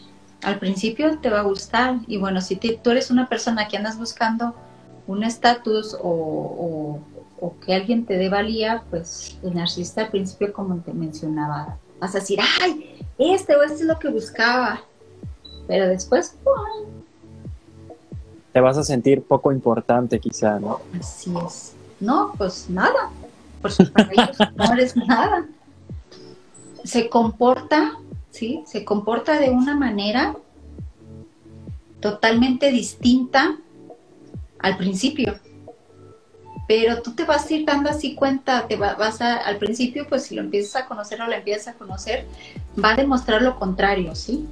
al 0.44 0.59
principio 0.59 1.18
te 1.18 1.30
va 1.30 1.40
a 1.40 1.42
gustar 1.42 1.96
y 2.07 2.18
bueno, 2.18 2.40
si 2.40 2.57
tú 2.57 2.90
eres 2.90 3.11
una 3.11 3.28
persona 3.28 3.66
que 3.66 3.76
andas 3.76 3.98
buscando 3.98 4.54
un 5.07 5.24
estatus 5.24 5.96
o, 6.00 7.00
que 7.64 7.74
alguien 7.74 8.07
te 8.07 8.16
dé 8.16 8.28
valía, 8.28 8.85
pues 8.90 9.38
el 9.42 9.54
narcisista 9.54 10.02
al 10.02 10.11
principio, 10.11 10.52
como 10.52 10.76
te 10.76 10.92
mencionaba, 10.92 11.78
vas 12.00 12.14
a 12.14 12.18
decir, 12.20 12.38
ay, 12.61 12.98
este 13.18 13.54
o 13.57 13.62
este 13.62 13.83
es 13.83 13.87
lo 13.87 13.98
que 13.98 14.09
buscaba, 14.09 14.83
pero 15.66 15.88
después, 15.88 16.37
te 18.52 18.61
vas 18.61 18.78
a 18.78 18.85
sentir 18.85 19.22
poco 19.22 19.52
importante 19.52 20.20
quizá, 20.20 20.59
¿no? 20.61 20.80
Así 20.98 21.33
es. 21.46 21.74
No, 22.00 22.33
pues 22.38 22.70
nada, 22.70 23.11
porque 23.61 23.85
para 23.87 24.11
ellos 24.12 24.38
no 24.57 24.72
eres 24.72 24.96
nada. 24.96 25.46
Se 26.85 27.09
comporta 27.09 27.98
¿sí? 28.35 28.64
Se 28.66 28.85
comporta 28.85 29.38
de 29.38 29.50
una 29.50 29.76
manera 29.76 30.37
totalmente 32.00 32.70
distinta 32.70 33.57
al 34.59 34.76
principio. 34.76 35.38
Pero 36.66 37.03
tú 37.03 37.14
te 37.14 37.24
vas 37.24 37.50
a 37.50 37.55
ir 37.55 37.66
dando 37.66 37.90
así 37.90 38.14
cuenta, 38.14 38.66
te 38.66 38.77
vas 38.77 39.20
a, 39.20 39.37
al 39.37 39.59
principio, 39.59 40.07
pues 40.09 40.24
si 40.24 40.35
lo 40.35 40.42
empiezas 40.42 40.83
a 40.83 40.87
conocer 40.87 41.20
o 41.20 41.27
la 41.27 41.37
empiezas 41.37 41.74
a 41.74 41.79
conocer, 41.79 42.27
va 42.83 42.92
a 42.92 42.96
demostrar 42.96 43.42
lo 43.42 43.59
contrario, 43.59 44.14
¿sí? 44.14 44.46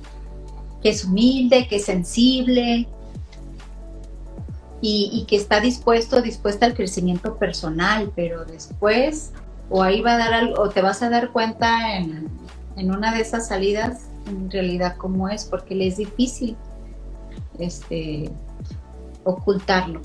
Que 0.83 0.91
es 0.91 1.05
humilde, 1.05 1.67
que 1.69 1.77
es 1.77 1.85
sensible 1.85 2.87
y, 4.83 5.25
que 5.29 5.37
está 5.37 5.61
dispuesto, 5.61 6.21
dispuesta 6.21 6.67
al 6.67 6.75
crecimiento 6.75 7.37
personal, 7.37 8.13
pero 8.15 8.45
después, 8.45 9.33
o 9.71 9.83
ahí 9.83 10.01
va 10.01 10.15
a 10.15 10.19
dar 10.19 10.35
algo, 10.35 10.61
o 10.61 10.69
te 10.69 10.83
vas 10.83 11.03
a 11.03 11.09
dar 11.09 11.31
cuenta 11.31 11.97
en, 11.97 12.29
en 12.77 12.91
una 12.91 13.15
de 13.15 13.21
esas 13.21 13.49
salidas, 13.49 14.09
en 14.27 14.51
realidad 14.51 14.97
cómo 14.97 15.29
es, 15.29 15.45
porque 15.45 15.75
le 15.75 15.87
es 15.87 15.99
difícil 15.99 16.57
este, 17.59 18.31
ocultarlo. 19.25 20.01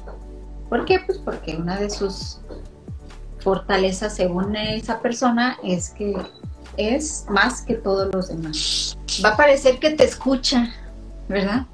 ¿Por 0.69 0.85
qué? 0.85 0.99
Pues 0.99 1.17
porque 1.17 1.55
una 1.55 1.77
de 1.77 1.89
sus 1.89 2.39
fortalezas, 3.39 4.15
según 4.15 4.55
esa 4.55 4.99
persona, 4.99 5.57
es 5.63 5.91
que 5.91 6.15
es 6.75 7.25
más 7.29 7.61
que 7.61 7.75
todos 7.75 8.13
los 8.13 8.27
demás. 8.27 8.97
Va 9.23 9.29
a 9.29 9.37
parecer 9.37 9.79
que 9.79 9.91
te 9.91 10.03
escucha, 10.03 10.73
¿verdad? 11.29 11.65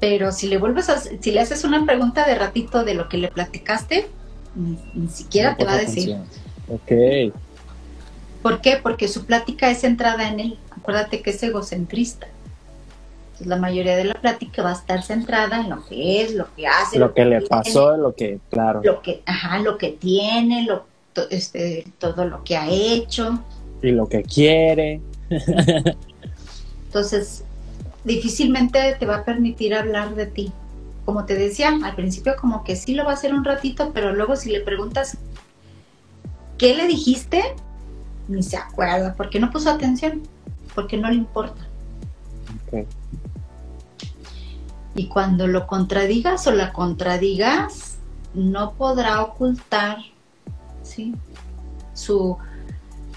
Pero 0.00 0.32
si 0.32 0.46
le 0.48 0.58
vuelves 0.58 0.88
a, 0.88 0.98
si 0.98 1.30
le 1.30 1.40
haces 1.40 1.64
una 1.64 1.84
pregunta 1.84 2.26
de 2.26 2.34
ratito 2.34 2.84
de 2.84 2.94
lo 2.94 3.08
que 3.08 3.18
le 3.18 3.28
platicaste, 3.28 4.08
ni, 4.54 5.08
siquiera 5.08 5.56
te 5.56 5.64
va 5.64 5.74
a 5.74 5.78
decir. 5.78 6.16
Ok. 6.68 7.34
¿Por 8.42 8.60
qué? 8.60 8.78
Porque 8.82 9.08
su 9.08 9.26
plática 9.26 9.70
es 9.70 9.80
centrada 9.80 10.28
en 10.28 10.40
él. 10.40 10.58
Acuérdate 10.70 11.20
que 11.20 11.30
es 11.30 11.42
egocentrista 11.42 12.28
la 13.40 13.56
mayoría 13.56 13.96
de 13.96 14.04
la 14.04 14.14
plática 14.14 14.62
va 14.62 14.70
a 14.70 14.74
estar 14.74 15.02
centrada 15.02 15.60
en 15.60 15.70
lo 15.70 15.84
que 15.84 16.22
es, 16.22 16.34
lo 16.34 16.46
que 16.54 16.66
hace, 16.66 16.98
lo, 16.98 17.12
que, 17.12 17.24
le 17.24 17.42
pasó, 17.42 17.96
lo 17.96 18.14
que, 18.14 18.38
claro, 18.50 18.80
lo 18.82 19.02
que, 19.02 19.22
ajá, 19.26 19.58
lo 19.58 19.78
que 19.78 19.90
tiene, 19.90 20.64
lo, 20.64 20.86
este, 21.30 21.86
todo 21.98 22.24
lo 22.24 22.44
que 22.44 22.56
ha 22.56 22.68
hecho 22.68 23.42
y 23.82 23.90
lo 23.90 24.08
que 24.08 24.22
quiere. 24.22 25.00
Entonces, 26.86 27.44
difícilmente 28.04 28.96
te 28.98 29.06
va 29.06 29.16
a 29.16 29.24
permitir 29.24 29.74
hablar 29.74 30.14
de 30.14 30.26
ti. 30.26 30.52
Como 31.04 31.24
te 31.24 31.34
decía, 31.34 31.72
al 31.84 31.94
principio 31.94 32.34
como 32.40 32.64
que 32.64 32.74
sí 32.74 32.94
lo 32.94 33.04
va 33.04 33.12
a 33.12 33.14
hacer 33.14 33.34
un 33.34 33.44
ratito, 33.44 33.92
pero 33.92 34.12
luego 34.12 34.34
si 34.36 34.50
le 34.50 34.60
preguntas 34.60 35.18
qué 36.58 36.74
le 36.74 36.86
dijiste, 36.86 37.42
ni 38.28 38.42
se 38.42 38.56
acuerda, 38.56 39.14
porque 39.16 39.38
no 39.38 39.50
puso 39.50 39.70
atención, 39.70 40.22
porque 40.74 40.96
no 40.96 41.08
le 41.08 41.16
importa. 41.16 41.62
Okay. 42.66 42.86
Y 44.96 45.08
cuando 45.08 45.46
lo 45.46 45.66
contradigas 45.66 46.46
o 46.46 46.52
la 46.52 46.72
contradigas, 46.72 47.98
no 48.32 48.72
podrá 48.72 49.22
ocultar 49.22 49.98
¿sí? 50.82 51.14
su, 51.92 52.38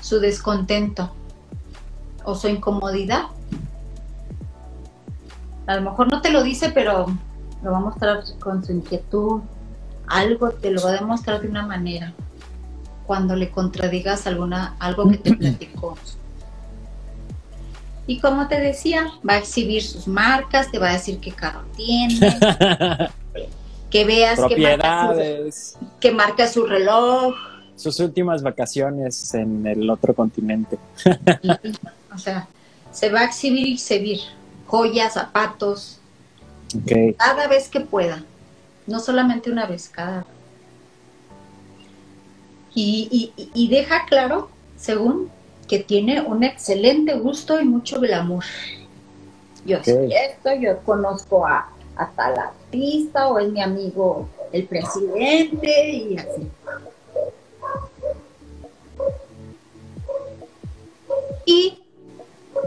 su 0.01 0.19
descontento 0.19 1.11
o 2.25 2.35
su 2.35 2.49
incomodidad. 2.49 3.23
A 5.67 5.75
lo 5.75 5.89
mejor 5.89 6.11
no 6.11 6.21
te 6.21 6.31
lo 6.31 6.43
dice, 6.43 6.69
pero 6.69 7.05
lo 7.63 7.71
va 7.71 7.77
a 7.77 7.81
mostrar 7.81 8.23
con 8.39 8.63
su 8.65 8.73
inquietud. 8.73 9.41
Algo 10.07 10.51
te 10.51 10.71
lo 10.71 10.81
va 10.81 10.89
a 10.89 10.93
demostrar 10.93 11.41
de 11.41 11.47
una 11.47 11.65
manera. 11.65 12.13
Cuando 13.07 13.35
le 13.35 13.51
contradigas 13.51 14.27
alguna, 14.27 14.75
algo 14.79 15.09
que 15.09 15.17
te 15.17 15.33
platicó. 15.35 15.97
Y 18.09 18.17
como 18.17 18.47
te 18.47 18.59
decía, 18.59 19.11
va 19.27 19.33
a 19.33 19.37
exhibir 19.37 19.83
sus 19.83 20.07
marcas, 20.07 20.71
te 20.71 20.79
va 20.79 20.89
a 20.89 20.93
decir 20.93 21.19
qué 21.19 21.31
carro 21.31 21.61
tiene, 21.77 22.19
que 23.91 24.03
veas 24.03 24.39
que 24.49 24.57
marca, 24.57 25.13
su, 25.51 25.87
que 25.99 26.11
marca 26.11 26.47
su 26.47 26.65
reloj. 26.65 27.35
Sus 27.75 27.99
últimas 27.99 28.41
vacaciones 28.41 29.31
en 29.35 29.63
el 29.67 29.87
otro 29.87 30.15
continente. 30.15 30.79
o 32.11 32.17
sea, 32.17 32.47
se 32.91 33.11
va 33.11 33.19
a 33.19 33.25
exhibir 33.25 33.67
y 33.67 33.73
exhibir 33.75 34.21
joyas, 34.65 35.13
zapatos, 35.13 35.99
cada 37.15 37.47
vez 37.47 37.69
que 37.69 37.81
pueda, 37.81 38.23
no 38.87 38.99
solamente 38.99 39.51
una 39.51 39.67
vez, 39.67 39.87
cada 39.87 40.25
y, 42.73 43.33
y, 43.37 43.51
y 43.53 43.67
deja 43.67 44.05
claro, 44.07 44.49
según 44.77 45.29
que 45.69 45.79
tiene 45.79 46.19
un 46.19 46.43
excelente 46.43 47.13
gusto 47.13 47.61
y 47.61 47.65
mucho 47.65 48.01
glamour. 48.01 48.43
Yo 49.65 49.81
soy 49.83 50.11
esto, 50.13 50.53
yo 50.59 50.79
conozco 50.79 51.45
a, 51.45 51.69
tal 52.15 52.39
artista 52.39 53.27
o 53.27 53.37
es 53.39 53.51
mi 53.51 53.61
amigo 53.61 54.27
el 54.51 54.65
presidente 54.65 55.89
y 55.91 56.17
así. 56.17 56.47
Y 61.45 61.83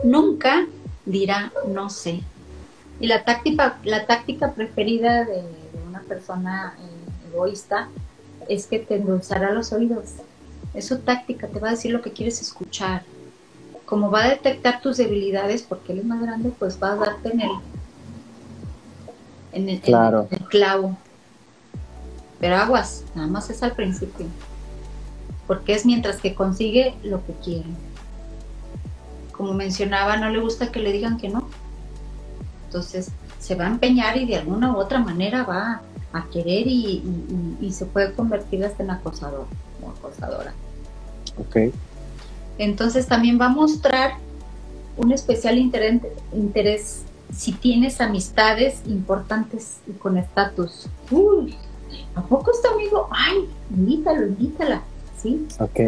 nunca 0.04 0.66
dirá 1.04 1.52
no 1.66 1.90
sé. 1.90 2.20
Y 3.00 3.08
la 3.08 3.24
táctica, 3.24 3.78
la 3.82 4.06
táctica 4.06 4.52
preferida 4.52 5.24
de, 5.24 5.42
una 5.88 6.02
persona 6.02 6.76
eh, 6.78 7.28
egoísta 7.32 7.88
es 8.48 8.66
que 8.66 8.78
te 8.78 8.96
endulzará 8.96 9.50
los 9.50 9.72
oídos 9.72 10.04
es 10.74 10.86
su 10.86 10.98
táctica, 10.98 11.48
te 11.48 11.60
va 11.60 11.68
a 11.68 11.72
decir 11.72 11.92
lo 11.92 12.02
que 12.02 12.12
quieres 12.12 12.40
escuchar. 12.40 13.02
Como 13.84 14.10
va 14.10 14.24
a 14.24 14.30
detectar 14.30 14.80
tus 14.80 14.96
debilidades, 14.96 15.62
porque 15.62 15.92
él 15.92 15.98
es 16.00 16.04
más 16.04 16.22
grande, 16.22 16.50
pues 16.58 16.78
va 16.82 16.92
a 16.92 16.96
darte 16.96 17.30
en 17.30 17.40
el, 17.42 17.50
en 19.52 19.68
el, 19.68 19.80
claro. 19.80 20.28
el 20.30 20.44
clavo. 20.46 20.96
Pero 22.40 22.56
aguas, 22.56 23.04
nada 23.14 23.28
más 23.28 23.50
es 23.50 23.62
al 23.62 23.72
principio. 23.72 24.26
Porque 25.46 25.74
es 25.74 25.84
mientras 25.84 26.16
que 26.16 26.34
consigue 26.34 26.94
lo 27.02 27.24
que 27.26 27.32
quiere. 27.34 27.68
Como 29.32 29.52
mencionaba, 29.52 30.16
no 30.16 30.30
le 30.30 30.40
gusta 30.40 30.72
que 30.72 30.80
le 30.80 30.92
digan 30.92 31.18
que 31.18 31.28
no. 31.28 31.48
Entonces 32.66 33.10
se 33.38 33.54
va 33.56 33.64
a 33.64 33.68
empeñar 33.68 34.16
y 34.16 34.24
de 34.24 34.36
alguna 34.36 34.72
u 34.72 34.76
otra 34.76 35.00
manera 35.00 35.42
va 35.42 35.82
a 36.14 36.24
querer 36.30 36.66
y, 36.66 37.02
y 37.60 37.72
se 37.72 37.84
puede 37.84 38.14
convertir 38.14 38.64
hasta 38.64 38.82
en 38.82 38.90
acosador 38.90 39.46
o 40.02 40.08
acosadora. 40.08 40.52
Ok. 41.38 41.72
Entonces 42.58 43.06
también 43.06 43.40
va 43.40 43.46
a 43.46 43.50
mostrar 43.50 44.12
un 44.96 45.12
especial 45.12 45.58
interés, 45.58 47.02
si 47.34 47.52
tienes 47.52 48.00
amistades 48.00 48.82
importantes 48.86 49.78
y 49.86 49.92
con 49.92 50.18
estatus. 50.18 50.88
Uy, 51.10 51.56
¿a 52.14 52.22
poco 52.22 52.50
está 52.52 52.70
amigo? 52.70 53.08
Ay, 53.10 53.48
invítalo, 53.70 54.26
invítala, 54.26 54.82
¿sí? 55.20 55.46
Ok. 55.58 55.80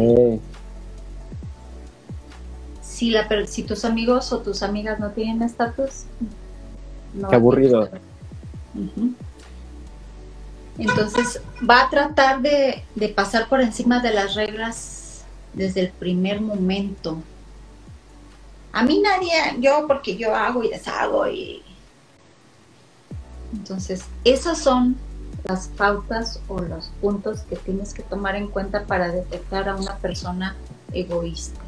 Si, 2.81 3.11
la, 3.11 3.27
si 3.45 3.63
tus 3.63 3.85
amigos 3.85 4.31
o 4.31 4.39
tus 4.39 4.63
amigas 4.63 4.99
no 4.99 5.11
tienen 5.11 5.43
estatus, 5.43 6.05
no 7.13 7.27
Qué 7.27 7.35
aburrido. 7.35 7.89
Entonces 10.77 11.41
va 11.67 11.83
a 11.83 11.89
tratar 11.89 12.41
de, 12.41 12.83
pasar 13.15 13.47
por 13.47 13.61
encima 13.61 14.01
de 14.01 14.11
las 14.11 14.35
reglas 14.35 15.23
desde 15.53 15.81
el 15.81 15.89
primer 15.89 16.41
momento. 16.41 17.17
A 18.73 18.83
mí 18.83 18.99
nadie, 18.99 19.31
yo 19.59 19.85
porque 19.87 20.17
yo 20.17 20.35
hago 20.35 20.63
y 20.63 20.69
deshago 20.69 21.27
y... 21.27 21.61
Entonces, 23.53 24.03
esas 24.25 24.57
son 24.57 24.97
las 25.45 25.69
pautas 25.69 26.41
o 26.49 26.59
los 26.59 26.91
puntos 26.99 27.41
que 27.41 27.55
tienes 27.55 27.93
que 27.93 28.03
tomar 28.03 28.35
en 28.35 28.49
cuenta 28.49 28.83
para 28.85 29.09
detectar 29.09 29.69
a 29.69 29.75
una 29.75 29.95
persona 29.97 30.57
egoísta. 30.91 31.61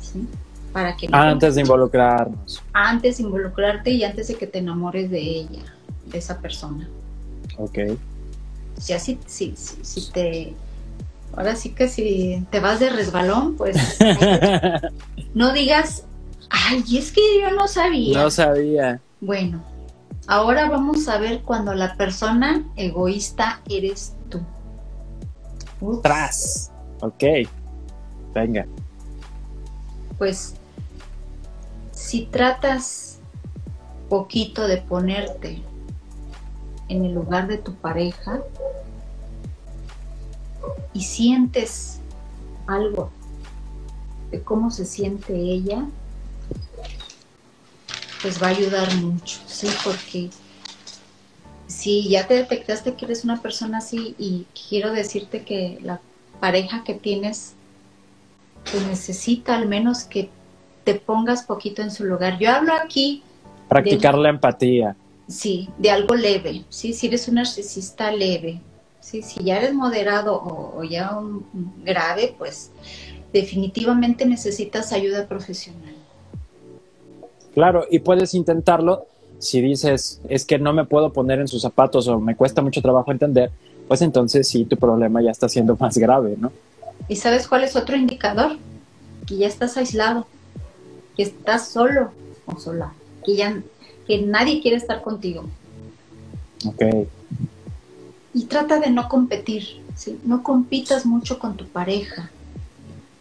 ¿sí? 0.00 0.26
Para 0.72 0.96
que 0.96 1.06
antes 1.12 1.56
de 1.56 1.60
involucrarnos. 1.60 2.62
Antes 2.72 3.18
de 3.18 3.24
involucrarte 3.24 3.90
y 3.90 4.04
antes 4.04 4.28
de 4.28 4.36
que 4.36 4.46
te 4.46 4.60
enamores 4.60 5.10
de 5.10 5.20
ella, 5.20 5.64
de 6.06 6.16
esa 6.16 6.38
persona. 6.38 6.88
Ok 7.58 7.78
si 8.78 8.92
así, 8.92 9.18
si, 9.26 9.54
si, 9.56 10.10
te, 10.10 10.54
ahora 11.36 11.56
sí 11.56 11.70
que 11.70 11.88
si 11.88 12.44
te 12.50 12.60
vas 12.60 12.80
de 12.80 12.90
resbalón, 12.90 13.56
pues 13.56 13.76
no 15.34 15.52
digas, 15.52 16.04
ay, 16.50 16.84
es 16.96 17.12
que 17.12 17.20
yo 17.40 17.50
no 17.50 17.68
sabía. 17.68 18.22
No 18.22 18.30
sabía. 18.30 19.00
Bueno, 19.20 19.62
ahora 20.26 20.68
vamos 20.68 21.08
a 21.08 21.18
ver 21.18 21.42
cuando 21.42 21.74
la 21.74 21.96
persona 21.96 22.64
egoísta 22.76 23.60
eres 23.68 24.14
tú. 24.28 24.40
Tras. 26.02 26.70
Ok. 27.00 27.24
Venga. 28.34 28.66
Pues 30.18 30.54
si 31.92 32.26
tratas 32.26 33.18
poquito 34.08 34.66
de 34.66 34.78
ponerte 34.78 35.62
en 36.88 37.04
el 37.04 37.14
lugar 37.14 37.46
de 37.48 37.58
tu 37.58 37.74
pareja 37.74 38.40
y 40.92 41.02
sientes 41.02 42.00
algo 42.66 43.10
de 44.30 44.42
cómo 44.42 44.70
se 44.70 44.84
siente 44.84 45.34
ella, 45.34 45.84
pues 48.22 48.42
va 48.42 48.48
a 48.48 48.50
ayudar 48.50 48.94
mucho, 48.96 49.38
¿sí? 49.46 49.68
Porque 49.84 50.30
si 51.66 52.08
ya 52.08 52.26
te 52.26 52.34
detectaste 52.34 52.94
que 52.94 53.04
eres 53.04 53.24
una 53.24 53.40
persona 53.42 53.78
así 53.78 54.14
y 54.18 54.46
quiero 54.68 54.92
decirte 54.92 55.42
que 55.42 55.78
la 55.82 56.00
pareja 56.40 56.84
que 56.84 56.94
tienes 56.94 57.54
pues 58.70 58.86
necesita 58.86 59.56
al 59.56 59.68
menos 59.68 60.04
que 60.04 60.30
te 60.84 60.94
pongas 60.94 61.44
poquito 61.44 61.82
en 61.82 61.90
su 61.90 62.04
lugar. 62.04 62.38
Yo 62.38 62.50
hablo 62.50 62.72
aquí 62.74 63.22
practicar 63.68 64.16
la 64.16 64.28
empatía. 64.28 64.96
Sí, 65.28 65.68
de 65.78 65.90
algo 65.90 66.14
leve, 66.14 66.64
sí, 66.68 66.92
si 66.92 67.06
eres 67.06 67.28
un 67.28 67.36
narcisista 67.36 68.10
leve, 68.12 68.60
sí, 69.00 69.22
si 69.22 69.42
ya 69.42 69.56
eres 69.58 69.74
moderado 69.74 70.34
o, 70.34 70.78
o 70.78 70.84
ya 70.84 71.16
un 71.16 71.46
grave, 71.82 72.34
pues 72.36 72.70
definitivamente 73.32 74.26
necesitas 74.26 74.92
ayuda 74.92 75.26
profesional. 75.26 75.94
Claro, 77.54 77.86
y 77.90 78.00
puedes 78.00 78.34
intentarlo 78.34 79.06
si 79.38 79.60
dices, 79.60 80.20
es 80.28 80.44
que 80.44 80.58
no 80.58 80.72
me 80.72 80.84
puedo 80.84 81.12
poner 81.12 81.40
en 81.40 81.48
sus 81.48 81.62
zapatos 81.62 82.08
o 82.08 82.18
me 82.18 82.34
cuesta 82.34 82.62
mucho 82.62 82.80
trabajo 82.80 83.12
entender, 83.12 83.50
pues 83.86 84.02
entonces 84.02 84.48
sí, 84.48 84.64
tu 84.64 84.76
problema 84.76 85.22
ya 85.22 85.30
está 85.30 85.48
siendo 85.48 85.76
más 85.76 85.98
grave, 85.98 86.36
¿no? 86.38 86.50
¿Y 87.08 87.16
sabes 87.16 87.46
cuál 87.46 87.64
es 87.64 87.76
otro 87.76 87.96
indicador? 87.96 88.56
Que 89.26 89.36
ya 89.36 89.46
estás 89.46 89.76
aislado, 89.76 90.26
que 91.16 91.24
estás 91.24 91.68
solo 91.68 92.10
o 92.46 92.58
sola, 92.58 92.94
que 93.24 93.36
ya 93.36 93.62
que 94.06 94.22
nadie 94.22 94.60
quiere 94.60 94.76
estar 94.76 95.02
contigo. 95.02 95.44
Ok. 96.66 96.82
Y 98.34 98.44
trata 98.46 98.80
de 98.80 98.90
no 98.90 99.08
competir, 99.08 99.82
¿sí? 99.94 100.18
No 100.24 100.42
compitas 100.42 101.06
mucho 101.06 101.38
con 101.38 101.56
tu 101.56 101.66
pareja, 101.66 102.30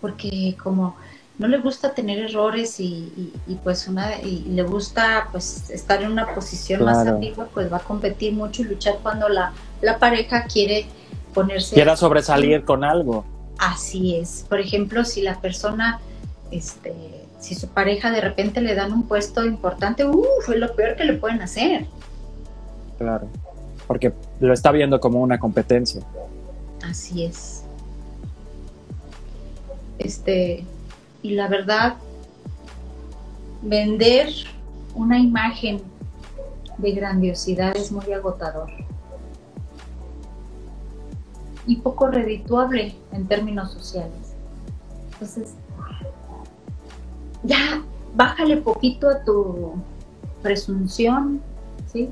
porque 0.02 0.56
como 0.62 0.96
no 1.38 1.48
le 1.48 1.60
gusta 1.60 1.94
tener 1.94 2.20
errores 2.20 2.80
y, 2.80 3.32
pues 3.64 3.88
una 3.88 4.22
y 4.22 4.44
le 4.50 4.64
gusta 4.64 5.30
pues 5.32 5.70
estar 5.70 6.02
en 6.02 6.12
una 6.12 6.34
posición 6.34 6.84
más 6.84 7.08
activa, 7.08 7.48
pues 7.54 7.72
va 7.72 7.78
a 7.78 7.84
competir 7.84 8.34
mucho 8.34 8.62
y 8.62 8.66
luchar 8.66 9.00
cuando 9.02 9.30
la, 9.30 9.54
la 9.82 9.98
pareja 9.98 10.46
quiere 10.46 10.86
ponerse 11.34 11.76
quiera 11.76 11.96
sobresalir 11.96 12.64
con 12.64 12.84
algo. 12.84 13.26
Así 13.58 14.16
es. 14.16 14.46
Por 14.48 14.60
ejemplo, 14.60 15.06
si 15.06 15.22
la 15.22 15.40
persona 15.40 16.00
este 16.52 17.23
si 17.44 17.56
su 17.56 17.68
pareja 17.68 18.10
de 18.10 18.22
repente 18.22 18.62
le 18.62 18.74
dan 18.74 18.94
un 18.94 19.04
puesto 19.04 19.44
importante, 19.44 20.06
uh, 20.06 20.26
fue 20.46 20.58
lo 20.58 20.74
peor 20.78 20.96
que 20.96 21.04
le 21.04 21.16
pueden 21.16 21.42
hacer. 21.42 21.88
Claro. 22.98 23.28
Porque 23.86 24.14
lo 24.40 24.54
está 24.54 24.72
viendo 24.72 25.02
como 25.02 25.20
una 25.20 25.38
competencia. 25.38 26.02
Así 26.90 27.26
es. 27.26 27.66
Este, 30.00 30.64
y 31.22 31.32
la 31.32 31.50
verdad, 31.50 31.96
vender 33.62 34.30
una 34.96 35.20
imagen 35.20 35.82
de 36.78 36.92
grandiosidad 36.94 37.76
es 37.76 37.92
muy 37.92 38.10
agotador 38.14 38.70
y 41.68 41.76
poco 41.76 42.08
redituable 42.08 42.96
en 43.12 43.28
términos 43.28 43.74
sociales. 43.74 44.34
Entonces, 45.12 45.56
ya 47.44 47.82
bájale 48.16 48.58
poquito 48.58 49.10
a 49.10 49.24
tu 49.24 49.76
presunción, 50.42 51.42
¿sí? 51.92 52.10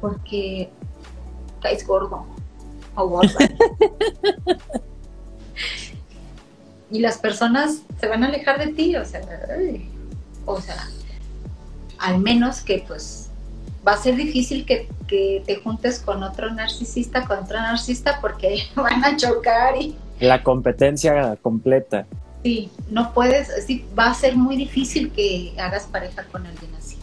Porque 0.00 0.70
caes 1.60 1.86
gordo 1.86 2.26
o 2.94 3.08
gorda. 3.08 3.38
y 6.90 7.00
las 7.00 7.18
personas 7.18 7.82
se 8.00 8.08
van 8.08 8.24
a 8.24 8.28
alejar 8.28 8.58
de 8.58 8.72
ti, 8.72 8.96
o 8.96 9.04
sea, 9.04 9.20
o 10.44 10.60
sea, 10.60 10.76
al 11.98 12.18
menos 12.20 12.60
que 12.60 12.84
pues 12.86 13.30
va 13.86 13.92
a 13.92 13.96
ser 13.96 14.16
difícil 14.16 14.66
que, 14.66 14.88
te 15.08 15.56
juntes 15.62 16.00
con 16.00 16.24
otro 16.24 16.52
narcisista, 16.52 17.24
con 17.26 17.44
otro 17.44 17.58
narcisista, 17.58 18.18
porque 18.20 18.58
van 18.74 19.04
a 19.04 19.16
chocar 19.16 19.76
y... 19.80 19.96
La 20.18 20.42
competencia 20.42 21.36
completa. 21.42 22.06
Sí, 22.46 22.70
no 22.90 23.12
puedes, 23.12 23.48
sí, 23.66 23.84
va 23.98 24.10
a 24.10 24.14
ser 24.14 24.36
muy 24.36 24.56
difícil 24.56 25.10
que 25.10 25.54
hagas 25.58 25.86
pareja 25.86 26.24
con 26.30 26.46
alguien 26.46 26.70
así. 26.76 26.96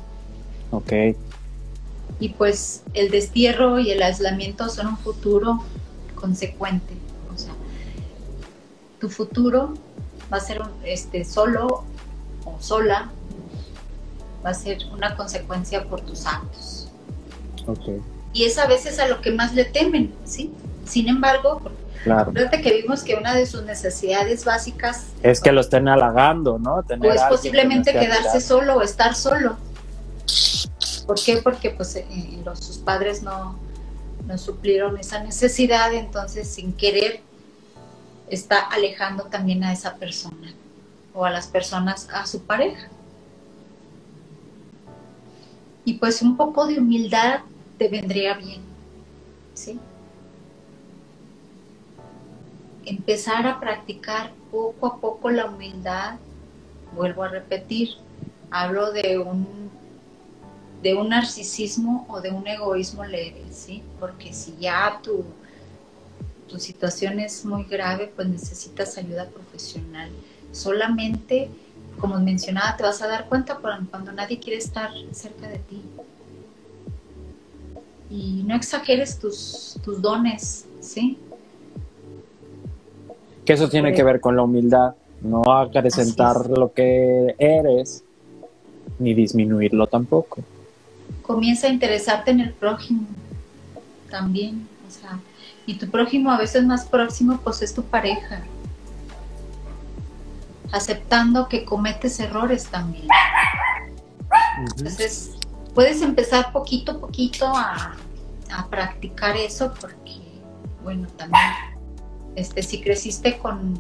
Ok. 0.72 1.18
Y 2.20 2.30
pues 2.30 2.84
el 2.94 3.12
destierro 3.12 3.80
y 3.80 3.92
el 3.92 4.02
aislamiento 4.02 4.70
son 4.70 4.88
un 4.88 4.98
futuro 4.98 5.64
consecuente 6.16 6.94
tu 9.04 9.10
futuro 9.10 9.74
va 10.32 10.38
a 10.38 10.40
ser 10.40 10.62
este, 10.86 11.26
solo 11.26 11.84
o 12.46 12.56
sola, 12.62 13.12
va 14.46 14.52
a 14.52 14.54
ser 14.54 14.78
una 14.94 15.18
consecuencia 15.18 15.84
por 15.84 16.00
tus 16.00 16.26
actos. 16.26 16.88
Y 18.32 18.46
es 18.46 18.58
a 18.58 18.66
veces 18.66 19.00
a 19.00 19.10
lo 19.10 19.20
que 19.20 19.32
más 19.32 19.54
le 19.56 19.66
temen, 19.66 20.14
¿sí? 20.24 20.54
Sin 20.86 21.10
embargo, 21.10 21.62
claro. 22.04 22.32
fíjate 22.32 22.62
que 22.62 22.74
vimos 22.82 23.04
que 23.04 23.16
una 23.16 23.36
de 23.36 23.46
sus 23.46 23.63
necesidades 23.63 24.46
básicas 24.46 25.08
es 25.22 25.39
que 25.39 25.52
lo 25.52 25.62
estén 25.62 25.88
halagando, 25.88 26.60
¿no? 26.60 26.84
Tener 26.84 27.12
o 27.12 27.13
es 27.13 27.22
posiblemente 27.24 27.92
quedarse 27.92 28.42
solo 28.42 28.78
o 28.78 28.82
estar 28.82 29.16
solo. 29.16 29.58
¿Por 31.06 31.22
qué? 31.22 31.38
Porque 31.38 31.70
pues 31.72 31.96
eh, 31.96 32.06
los, 32.46 32.60
sus 32.60 32.78
padres 32.78 33.24
no, 33.24 33.58
no 34.26 34.38
suplieron 34.38 34.98
esa 34.98 35.22
necesidad, 35.24 35.94
entonces 35.94 36.48
sin 36.48 36.74
querer 36.74 37.22
está 38.30 38.60
alejando 38.60 39.26
también 39.26 39.63
a 39.63 39.74
esa 39.74 39.96
persona 39.96 40.54
o 41.13 41.26
a 41.26 41.30
las 41.30 41.48
personas, 41.48 42.08
a 42.12 42.26
su 42.26 42.44
pareja. 42.44 42.88
Y 45.86 45.96
pues 45.96 46.22
un 46.22 46.38
poco 46.38 46.66
de 46.66 46.80
humildad 46.80 47.42
te 47.78 47.88
vendría 47.88 48.36
bien, 48.36 48.62
¿sí? 49.54 49.80
Empezar 52.86 53.48
a 53.48 53.60
practicar 53.60 54.32
poco 54.52 54.88
a 54.88 55.00
poco 55.00 55.30
la 55.30 55.46
humildad, 55.46 56.15
vuelvo 56.96 57.24
a 57.24 57.30
repetir, 57.30 57.89
hablo 58.52 58.91
de 58.91 59.17
un 59.17 59.72
de 60.82 60.96
un 60.96 61.10
narcisismo 61.10 62.06
o 62.10 62.19
de 62.19 62.32
un 62.32 62.46
egoísmo 62.46 63.06
leve, 63.06 63.46
¿sí? 63.52 63.82
Porque 64.02 64.34
si 64.34 64.58
ya 64.60 65.00
tu 65.02 65.24
tu 66.54 66.60
situación 66.60 67.19
es 67.19 67.46
muy 67.46 67.63
grave, 67.63 68.12
pues 68.15 68.28
necesitas 68.28 68.98
ayuda 68.98 69.28
profesional. 69.28 70.12
Solamente, 70.52 71.50
como 72.00 72.19
mencionaba, 72.19 72.78
te 72.78 72.84
vas 72.84 73.02
a 73.02 73.08
dar 73.08 73.28
cuenta 73.28 73.56
cuando 73.56 74.12
nadie 74.12 74.39
quiere 74.39 74.60
estar 74.60 74.91
cerca 75.12 75.48
de 75.48 75.58
ti. 75.58 75.82
Y 78.12 78.43
no 78.46 78.56
exageres 78.56 79.17
tus, 79.17 79.80
tus 79.84 80.00
dones, 80.00 80.67
¿sí? 80.80 81.17
Que 83.46 83.54
eso 83.54 83.70
tiene 83.70 83.94
que 83.94 84.04
ver 84.04 84.20
con 84.20 84.36
la 84.36 84.44
humildad, 84.44 84.94
no 85.22 85.44
acrecentar 85.58 86.50
lo 86.50 86.74
que 86.74 87.36
eres, 87.38 88.04
ni 89.00 89.14
disminuirlo 89.14 89.88
tampoco. 89.88 90.42
Comienza 91.22 91.68
a 91.68 91.70
interesarte 91.70 92.32
en 92.32 92.40
el 92.40 92.54
prójimo 92.54 93.08
también, 94.10 94.68
o 94.88 94.92
sea, 94.92 95.20
y 95.66 95.76
tu 95.76 95.90
prójimo 95.90 96.32
a 96.32 96.38
veces 96.38 96.64
más 96.66 96.86
próximo 96.86 97.40
pues 97.44 97.62
es 97.62 97.74
tu 97.74 97.84
pareja. 97.84 98.42
Aceptando 100.72 101.48
que 101.48 101.66
cometes 101.66 102.20
errores 102.20 102.66
también. 102.68 103.08
Entonces, 104.60 105.32
puedes 105.74 106.02
empezar 106.02 106.52
poquito 106.52 106.94
a 106.94 107.00
poquito 107.00 107.48
a, 107.48 107.96
practicar 108.70 109.36
eso 109.36 109.74
porque, 109.82 110.20
bueno, 110.84 111.08
también, 111.18 111.42
este, 112.36 112.63
si 112.63 112.82
creciste 112.82 113.38
con, 113.38 113.78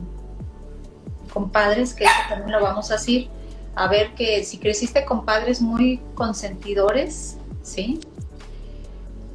con 1.33 1.49
padres, 1.49 1.93
que 1.93 2.05
eso 2.05 2.13
también 2.29 2.51
lo 2.51 2.61
vamos 2.61 2.91
a 2.91 2.95
decir, 2.95 3.29
a 3.75 3.87
ver 3.87 4.13
que 4.15 4.43
si 4.43 4.57
creciste 4.57 5.05
con 5.05 5.25
padres 5.25 5.61
muy 5.61 5.99
consentidores, 6.15 7.37
¿sí? 7.63 7.99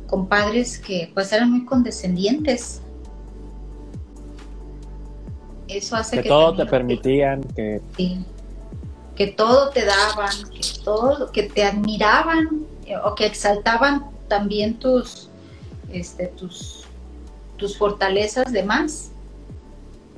con 0.09 0.26
padres 0.26 0.78
que 0.78 1.11
pues 1.14 1.33
eran 1.33 1.52
muy 1.52 1.64
condescendientes. 1.64 2.81
Eso 5.68 5.97
hace 5.97 6.22
que, 6.22 6.28
todo 6.28 6.57
te 6.57 6.64
permitían, 6.64 7.43
que... 7.55 7.80
que 9.14 9.26
todo 9.26 9.68
te 9.68 9.84
daban, 9.84 10.32
que 10.51 10.62
todo, 10.82 11.30
que 11.30 11.43
te 11.43 11.62
admiraban 11.62 12.64
eh, 12.86 12.97
o 12.97 13.14
que 13.14 13.26
exaltaban 13.26 14.07
también 14.28 14.78
tus, 14.78 15.28
este, 15.93 16.28
tus, 16.28 16.86
tus 17.59 17.76
fortalezas 17.76 18.52
de 18.52 18.62
más 18.62 19.11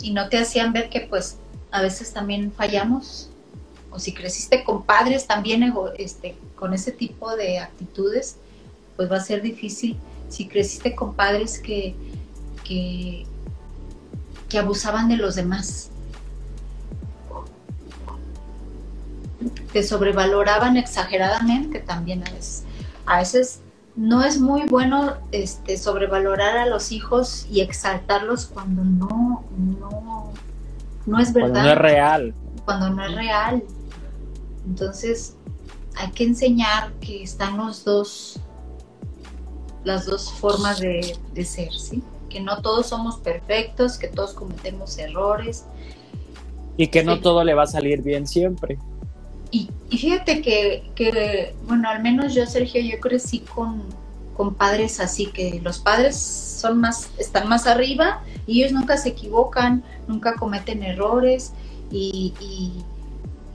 y 0.00 0.12
no 0.12 0.28
te 0.28 0.38
hacían 0.38 0.72
ver 0.72 0.88
que 0.88 1.00
pues 1.00 1.38
a 1.70 1.82
veces 1.82 2.12
también 2.12 2.52
fallamos 2.52 3.30
o 3.90 3.98
si 3.98 4.14
creciste 4.14 4.62
con 4.64 4.84
padres 4.84 5.26
también 5.26 5.74
este, 5.98 6.36
con 6.54 6.72
ese 6.74 6.92
tipo 6.92 7.34
de 7.36 7.58
actitudes, 7.58 8.36
pues 8.96 9.10
va 9.10 9.16
a 9.16 9.20
ser 9.20 9.42
difícil 9.42 9.96
si 10.28 10.46
creciste 10.46 10.94
con 10.94 11.14
padres 11.14 11.58
que, 11.58 11.94
que, 12.64 13.26
abusaban 14.58 15.08
de 15.08 15.16
los 15.16 15.34
demás. 15.34 15.90
Te 19.72 19.82
sobrevaloraban 19.82 20.76
exageradamente 20.76 21.80
también 21.80 22.26
a 22.26 22.30
veces. 22.30 22.64
A 23.06 23.18
veces 23.18 23.60
no 23.96 24.22
es 24.22 24.40
muy 24.40 24.62
bueno 24.66 25.14
este, 25.32 25.76
sobrevalorar 25.76 26.56
a 26.56 26.66
los 26.66 26.92
hijos 26.92 27.46
y 27.50 27.60
exaltarlos 27.60 28.46
cuando 28.46 28.84
no, 28.84 29.44
no, 29.58 30.32
no 31.06 31.18
es 31.18 31.32
verdad. 31.32 31.50
Cuando 31.50 31.62
no 31.62 31.72
es 31.72 31.78
real. 31.78 32.34
Cuando 32.64 32.90
no 32.90 33.04
es 33.04 33.14
real. 33.14 33.62
Entonces, 34.66 35.36
hay 35.96 36.10
que 36.12 36.24
enseñar 36.24 36.92
que 37.00 37.22
están 37.22 37.56
los 37.56 37.84
dos, 37.84 38.40
las 39.84 40.06
dos 40.06 40.32
formas 40.32 40.80
de, 40.80 41.18
ser, 41.44 41.72
¿sí? 41.72 42.02
Que 42.28 42.40
no 42.40 42.62
todos 42.62 42.86
somos 42.86 43.18
perfectos, 43.18 43.98
que 43.98 44.08
todos 44.08 44.34
cometemos 44.34 44.98
errores. 44.98 45.64
Y 46.76 46.88
que 46.88 47.02
no 47.02 47.20
todo 47.20 47.42
le 47.44 47.54
va 47.54 47.64
a 47.64 47.66
salir 47.66 48.02
bien 48.02 48.26
siempre. 48.26 48.78
Y, 49.50 49.68
fíjate 49.90 50.42
que, 50.42 51.54
bueno, 51.66 51.88
al 51.88 52.02
menos 52.02 52.34
yo, 52.34 52.46
Sergio, 52.46 52.80
yo 52.80 53.00
crecí 53.00 53.40
con, 53.40 53.82
con 54.36 54.54
padres 54.54 55.00
así, 55.00 55.26
que 55.26 55.60
los 55.62 55.78
padres 55.78 56.16
son 56.16 56.80
más, 56.80 57.10
están 57.18 57.48
más 57.48 57.66
arriba 57.66 58.22
y 58.46 58.62
ellos 58.62 58.72
nunca 58.72 58.96
se 58.96 59.10
equivocan, 59.10 59.82
nunca 60.06 60.34
cometen 60.36 60.82
errores 60.82 61.52
y, 61.90 62.34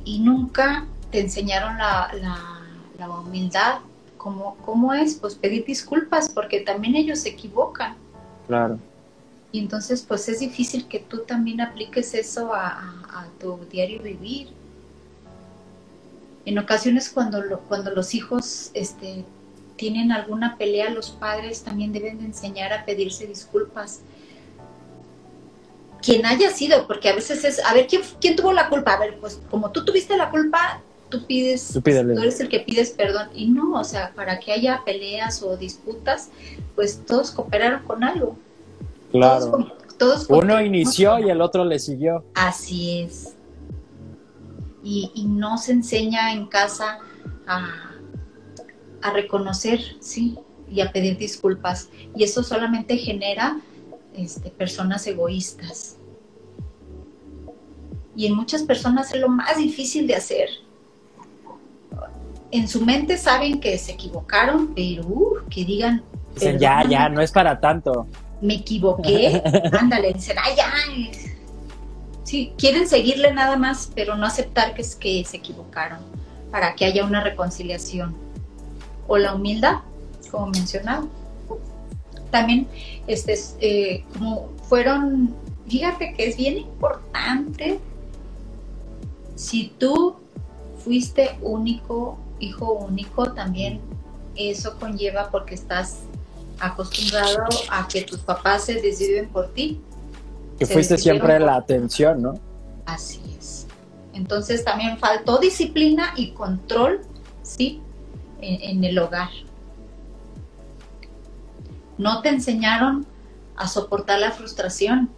y, 0.03 0.19
nunca 0.19 0.85
te 1.11 1.19
enseñaron 1.19 1.77
la, 1.77 2.11
la, 2.97 3.09
humildad. 3.09 3.79
¿Cómo, 4.17 4.57
¿Cómo 4.65 4.93
es? 4.93 5.15
Pues 5.15 5.35
pedir 5.35 5.65
disculpas 5.65 6.29
porque 6.29 6.61
también 6.61 6.95
ellos 6.95 7.19
se 7.19 7.29
equivocan. 7.29 7.95
Claro. 8.47 8.79
Y 9.51 9.59
entonces 9.59 10.01
pues 10.01 10.27
es 10.27 10.39
difícil 10.39 10.87
que 10.87 10.99
tú 10.99 11.19
también 11.19 11.61
apliques 11.61 12.13
eso 12.15 12.53
a, 12.53 12.69
a 12.69 13.27
tu 13.39 13.59
diario 13.71 14.01
vivir 14.01 14.49
en 16.45 16.59
ocasiones 16.59 17.09
cuando, 17.09 17.59
cuando 17.67 17.91
los 17.91 18.13
hijos 18.13 18.69
este, 18.73 19.25
tienen 19.75 20.11
alguna 20.11 20.57
pelea, 20.57 20.89
los 20.91 21.09
padres 21.09 21.63
también 21.63 21.91
deben 21.91 22.19
de 22.19 22.25
enseñar 22.25 22.71
a 22.71 22.85
pedirse 22.85 23.25
disculpas. 23.25 24.01
Quien 26.01 26.25
haya 26.25 26.51
sido, 26.51 26.85
porque 26.85 27.09
a 27.09 27.15
veces 27.15 27.43
es, 27.43 27.63
a 27.65 27.73
ver, 27.73 27.87
¿quién, 27.87 28.03
quién 28.21 28.35
tuvo 28.35 28.53
la 28.53 28.69
culpa? 28.69 28.93
A 28.93 28.99
ver, 28.99 29.17
pues 29.19 29.39
como 29.49 29.71
tú 29.71 29.83
tuviste 29.83 30.15
la 30.15 30.29
culpa, 30.29 30.81
tú 31.09 31.25
pides, 31.25 31.73
tú, 31.73 31.89
eres 31.89 32.39
el 32.39 32.47
que 32.47 32.59
pides 32.59 32.91
perdón. 32.91 33.29
Y 33.33 33.47
no, 33.47 33.79
o 33.79 33.83
sea, 33.83 34.11
para 34.15 34.39
que 34.39 34.51
haya 34.51 34.83
peleas 34.85 35.41
o 35.41 35.57
disputas, 35.57 36.29
pues 36.75 37.03
todos 37.07 37.31
cooperaron 37.31 37.81
con 37.83 38.03
algo. 38.03 38.37
Claro. 39.11 39.71
Todos, 39.97 40.25
Uno 40.29 40.61
inició 40.61 41.17
y 41.19 41.29
el 41.29 41.41
otro 41.41 41.63
le 41.63 41.79
siguió. 41.79 42.23
Así 42.35 42.99
es 42.99 43.34
y, 44.85 45.25
no 45.27 45.57
se 45.57 45.71
enseña 45.71 46.31
en 46.31 46.45
casa 46.45 46.99
a, 47.47 47.91
reconocer, 49.13 49.79
¿sí? 49.99 50.37
Y 50.69 50.81
a 50.81 50.91
pedir 50.91 51.17
disculpas. 51.17 51.89
Y 52.15 52.23
eso 52.23 52.41
solamente 52.41 52.97
genera 52.97 53.59
este, 54.15 54.49
personas 54.49 55.05
egoístas. 55.05 55.97
Y 58.15 58.25
en 58.25 58.35
muchas 58.35 58.63
personas 58.63 59.13
es 59.13 59.21
lo 59.21 59.29
más 59.29 59.57
difícil 59.57 60.07
de 60.07 60.15
hacer. 60.15 60.49
En 62.49 62.67
su 62.67 62.83
mente 62.83 63.17
saben 63.17 63.59
que 63.59 63.77
se 63.77 63.91
equivocaron, 63.91 64.73
pero 64.73 65.05
uh, 65.05 65.37
que 65.49 65.65
digan... 65.65 66.03
ya, 66.59 66.83
ya, 66.87 67.09
no 67.09 67.21
es 67.21 67.31
para 67.31 67.59
tanto. 67.59 68.07
Me 68.41 68.55
equivoqué. 68.55 69.41
Ándale, 69.79 70.13
dicen, 70.13 70.37
ay, 70.41 70.53
ya, 70.55 70.71
Sí, 72.25 72.53
quieren 72.57 72.89
seguirle 72.89 73.31
nada 73.31 73.55
más, 73.55 73.91
pero 73.93 74.15
no 74.15 74.25
aceptar 74.25 74.73
que, 74.73 74.81
es, 74.81 74.95
que 74.95 75.23
se 75.25 75.37
equivocaron 75.37 75.99
para 76.51 76.73
que 76.75 76.85
haya 76.85 77.05
una 77.05 77.23
reconciliación. 77.23 78.15
O 79.07 79.17
la 79.17 79.35
humildad, 79.35 79.81
como 80.31 80.47
mencionaba. 80.47 81.05
También, 82.31 82.67
este, 83.05 83.39
eh, 83.61 84.03
como 84.17 84.49
fueron, 84.67 85.35
fíjate 85.67 86.15
que 86.15 86.27
es 86.27 86.35
bien 86.35 86.57
importante, 86.57 87.79
si 89.35 89.71
tú 89.77 90.15
fuiste 90.83 91.37
único, 91.41 92.17
hijo 92.39 92.73
único, 92.73 93.33
también 93.33 93.81
eso 94.35 94.79
conlleva 94.79 95.29
porque 95.29 95.53
estás 95.53 95.99
acostumbrado 96.59 97.43
a 97.69 97.87
que 97.87 98.01
tus 98.01 98.19
papás 98.19 98.65
se 98.65 98.81
desviven 98.81 99.29
por 99.29 99.53
ti 99.53 99.79
que 100.57 100.65
fuiste 100.65 100.97
siempre 100.97 101.39
la 101.39 101.55
atención, 101.55 102.21
¿no? 102.21 102.39
Así 102.85 103.21
es. 103.37 103.67
Entonces 104.13 104.63
también 104.63 104.97
faltó 104.97 105.39
disciplina 105.39 106.13
y 106.15 106.31
control, 106.31 107.01
¿sí? 107.43 107.81
En, 108.41 108.83
el 108.83 108.97
hogar. 108.99 109.29
No 111.97 112.21
te 112.21 112.29
enseñaron 112.29 113.05
a 113.55 113.67
soportar 113.67 114.19
la 114.19 114.31
frustración 114.31 115.09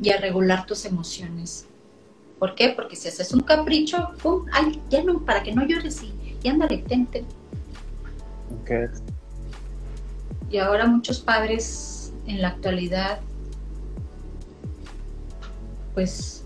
y 0.00 0.10
a 0.10 0.16
regular 0.18 0.66
tus 0.66 0.84
emociones. 0.84 1.66
¿Por 2.38 2.54
qué? 2.54 2.70
Porque 2.70 2.96
si 2.96 3.08
haces 3.08 3.32
un 3.32 3.40
capricho, 3.40 4.12
¡pum! 4.22 4.46
¡Ay, 4.52 4.80
ya 4.90 5.02
no! 5.02 5.24
Para 5.24 5.42
que 5.42 5.52
no 5.52 5.66
llores 5.66 6.02
y, 6.02 6.12
y 6.42 6.48
ándale, 6.48 6.78
tente. 6.78 7.24
Okay. 8.62 8.86
Y 10.50 10.58
ahora 10.58 10.86
muchos 10.86 11.20
padres 11.20 12.12
en 12.26 12.42
la 12.42 12.48
actualidad 12.48 13.20
pues 15.96 16.44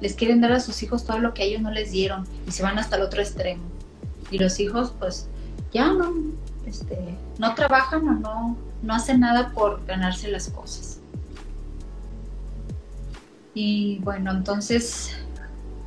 les 0.00 0.14
quieren 0.14 0.40
dar 0.40 0.52
a 0.52 0.58
sus 0.58 0.82
hijos 0.82 1.04
todo 1.04 1.18
lo 1.18 1.34
que 1.34 1.42
a 1.42 1.44
ellos 1.44 1.60
no 1.60 1.70
les 1.70 1.92
dieron 1.92 2.26
y 2.48 2.52
se 2.52 2.62
van 2.62 2.78
hasta 2.78 2.96
el 2.96 3.02
otro 3.02 3.20
extremo. 3.20 3.62
Y 4.30 4.38
los 4.38 4.58
hijos 4.60 4.94
pues 4.98 5.28
ya 5.74 5.92
no, 5.92 6.10
este, 6.64 6.98
no 7.38 7.54
trabajan 7.54 8.08
o 8.08 8.12
no, 8.12 8.56
no 8.82 8.94
hacen 8.94 9.20
nada 9.20 9.52
por 9.52 9.84
ganarse 9.84 10.28
las 10.28 10.48
cosas. 10.48 11.00
Y 13.52 13.98
bueno, 13.98 14.30
entonces 14.30 15.14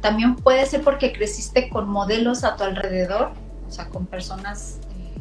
también 0.02 0.36
puede 0.36 0.64
ser 0.68 0.84
porque 0.84 1.14
creciste 1.14 1.70
con 1.70 1.90
modelos 1.90 2.44
a 2.44 2.56
tu 2.56 2.66
alrededor, 2.66 3.32
o 3.68 3.72
sea, 3.72 3.90
con 3.90 4.06
personas, 4.06 4.78
eh, 4.96 5.20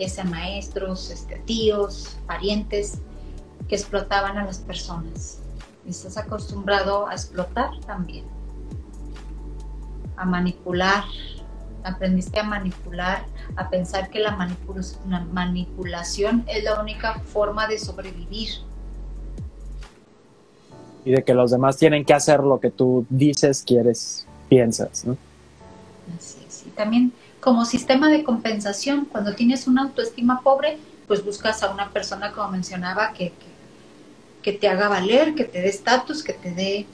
ya 0.00 0.08
sean 0.08 0.30
maestros, 0.30 1.10
este, 1.10 1.40
tíos, 1.40 2.16
parientes, 2.26 3.00
que 3.68 3.74
explotaban 3.74 4.38
a 4.38 4.46
las 4.46 4.60
personas 4.60 5.42
estás 5.90 6.16
acostumbrado 6.16 7.06
a 7.08 7.12
explotar 7.12 7.70
también, 7.86 8.24
a 10.16 10.24
manipular, 10.24 11.04
aprendiste 11.84 12.38
a 12.38 12.42
manipular, 12.42 13.24
a 13.56 13.68
pensar 13.70 14.10
que 14.10 14.20
la, 14.20 14.36
manipulación 15.32 16.44
es 16.46 16.64
la 16.64 16.80
única 16.80 17.20
forma 17.20 17.66
de 17.66 17.78
sobrevivir. 17.78 18.50
Y 21.04 21.12
de 21.12 21.22
que 21.24 21.32
los 21.34 21.50
demás 21.50 21.76
tienen 21.76 22.04
que 22.04 22.12
hacer 22.12 22.40
lo 22.40 22.60
que 22.60 22.70
tú 22.70 23.06
dices, 23.08 23.62
quieres, 23.66 24.26
piensas, 24.48 25.04
¿no? 25.04 25.16
Así 26.16 26.44
es. 26.46 26.66
Y 26.66 26.70
también 26.70 27.12
como 27.40 27.64
sistema 27.64 28.10
de 28.10 28.24
compensación, 28.24 29.06
cuando 29.06 29.34
tienes 29.34 29.66
una 29.66 29.82
autoestima 29.82 30.42
pobre, 30.42 30.78
pues 31.06 31.24
buscas 31.24 31.62
a 31.62 31.70
una 31.72 31.90
persona, 31.90 32.32
como 32.32 32.50
mencionaba, 32.50 33.12
que 33.12 33.30
que 33.30 33.47
te 34.52 34.68
haga 34.68 34.88
valer, 34.88 35.34
que 35.34 35.44
te 35.44 35.60
dé 35.60 35.68
estatus, 35.68 36.22
que 36.22 36.32
te 36.32 36.52
dé 36.52 36.86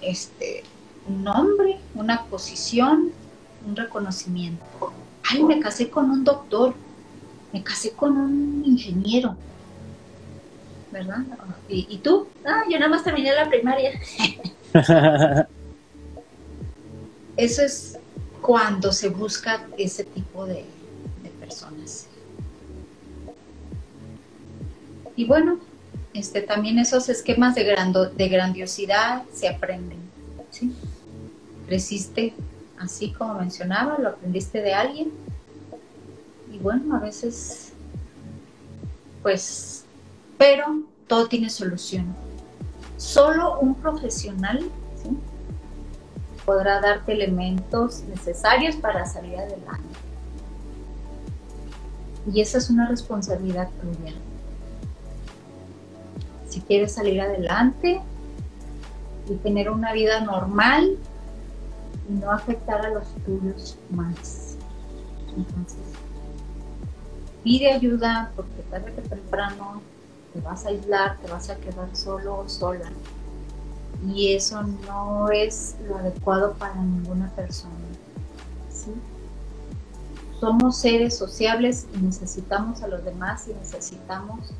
este, 0.00 0.64
un 1.06 1.24
nombre, 1.24 1.78
una 1.94 2.24
posición, 2.24 3.10
un 3.66 3.76
reconocimiento. 3.76 4.64
Ay, 5.28 5.42
me 5.42 5.60
casé 5.60 5.90
con 5.90 6.10
un 6.10 6.24
doctor, 6.24 6.74
me 7.52 7.62
casé 7.62 7.92
con 7.92 8.16
un 8.16 8.62
ingeniero, 8.64 9.36
¿verdad? 10.90 11.24
¿Y, 11.68 11.98
tú? 11.98 12.28
Ah, 12.44 12.62
yo 12.70 12.78
nada 12.78 12.90
más 12.90 13.04
terminé 13.04 13.32
la 13.32 13.48
primaria. 13.48 13.98
Eso 17.36 17.62
es 17.62 17.98
cuando 18.40 18.92
se 18.92 19.08
busca 19.08 19.66
ese 19.78 20.04
tipo 20.04 20.46
de, 20.46 20.64
de 21.22 21.30
personas. 21.40 22.06
Y 25.16 25.24
bueno, 25.24 25.58
este, 26.14 26.42
también 26.42 26.78
esos 26.78 27.08
esquemas 27.08 27.56
de, 27.56 28.28
grandiosidad 28.28 29.24
se 29.32 29.48
aprenden. 29.48 29.98
¿sí? 30.50 30.72
Creciste 31.66 32.32
así 32.78 33.12
como 33.12 33.34
mencionaba, 33.34 33.98
lo 33.98 34.10
aprendiste 34.10 34.62
de 34.62 34.72
alguien. 34.72 35.12
Y 36.52 36.58
bueno, 36.58 36.96
a 36.96 37.00
veces, 37.00 37.72
pues, 39.22 39.84
pero 40.38 40.82
todo 41.08 41.26
tiene 41.26 41.50
solución. 41.50 42.14
Solo 42.96 43.58
un 43.58 43.74
profesional 43.74 44.64
podrá 46.46 46.80
darte 46.80 47.12
elementos 47.12 48.02
necesarios 48.02 48.76
para 48.76 49.04
salir 49.04 49.36
adelante. 49.36 49.98
Y 52.32 52.40
esa 52.40 52.58
es 52.58 52.70
una 52.70 52.86
responsabilidad 52.88 53.68
tuya 53.80 54.14
si 56.54 56.60
quieres 56.60 56.92
salir 56.92 57.20
adelante 57.20 58.00
y 59.28 59.34
tener 59.36 59.70
una 59.70 59.92
vida 59.92 60.20
normal 60.20 60.96
y 62.08 62.12
no 62.12 62.30
afectar 62.30 62.86
a 62.86 62.90
los 62.90 63.08
tuyos 63.26 63.76
más. 63.90 64.56
Entonces, 65.36 65.80
pide 67.42 67.72
ayuda 67.72 68.30
porque 68.36 68.62
tarde 68.70 68.92
que 68.92 69.02
temprano 69.02 69.82
te 70.32 70.40
vas 70.42 70.64
a 70.64 70.68
aislar, 70.68 71.18
te 71.18 71.28
vas 71.28 71.50
a 71.50 71.56
quedar 71.56 71.88
solo 71.96 72.38
o 72.38 72.48
sola. 72.48 72.92
Y 74.06 74.34
eso 74.34 74.62
no 74.62 75.30
es 75.30 75.74
lo 75.88 75.96
adecuado 75.96 76.52
para 76.52 76.76
ninguna 76.76 77.30
persona. 77.30 77.74
Somos 80.38 80.76
seres 80.76 81.18
sociables 81.18 81.88
y 81.94 81.98
necesitamos 81.98 82.82
a 82.82 82.86
los 82.86 83.04
demás 83.04 83.48
y 83.48 83.54
necesitamos 83.54 84.52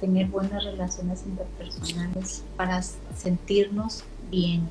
tener 0.00 0.26
buenas 0.26 0.64
relaciones 0.64 1.24
interpersonales 1.26 2.42
para 2.56 2.82
sentirnos 2.82 4.04
bien, 4.30 4.68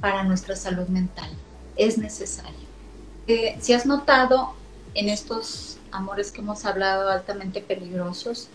para 0.00 0.24
nuestra 0.24 0.56
salud 0.56 0.88
mental. 0.88 1.30
Es 1.76 1.98
necesario. 1.98 2.64
Eh, 3.26 3.56
si 3.60 3.72
has 3.72 3.86
notado 3.86 4.54
en 4.94 5.08
estos 5.08 5.78
amores 5.90 6.30
que 6.30 6.40
hemos 6.40 6.64
hablado 6.64 7.10
altamente 7.10 7.60
peligrosos, 7.60 8.48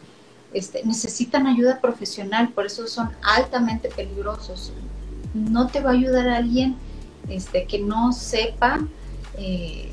este, 0.53 0.83
necesitan 0.85 1.47
ayuda 1.47 1.79
profesional, 1.79 2.49
por 2.49 2.65
eso 2.65 2.87
son 2.87 3.11
altamente 3.21 3.89
peligrosos. 3.89 4.73
No 5.33 5.67
te 5.67 5.79
va 5.79 5.91
a 5.91 5.93
ayudar 5.93 6.27
alguien 6.27 6.75
este, 7.29 7.65
que 7.65 7.79
no 7.79 8.11
sepa, 8.13 8.79
eh, 9.37 9.91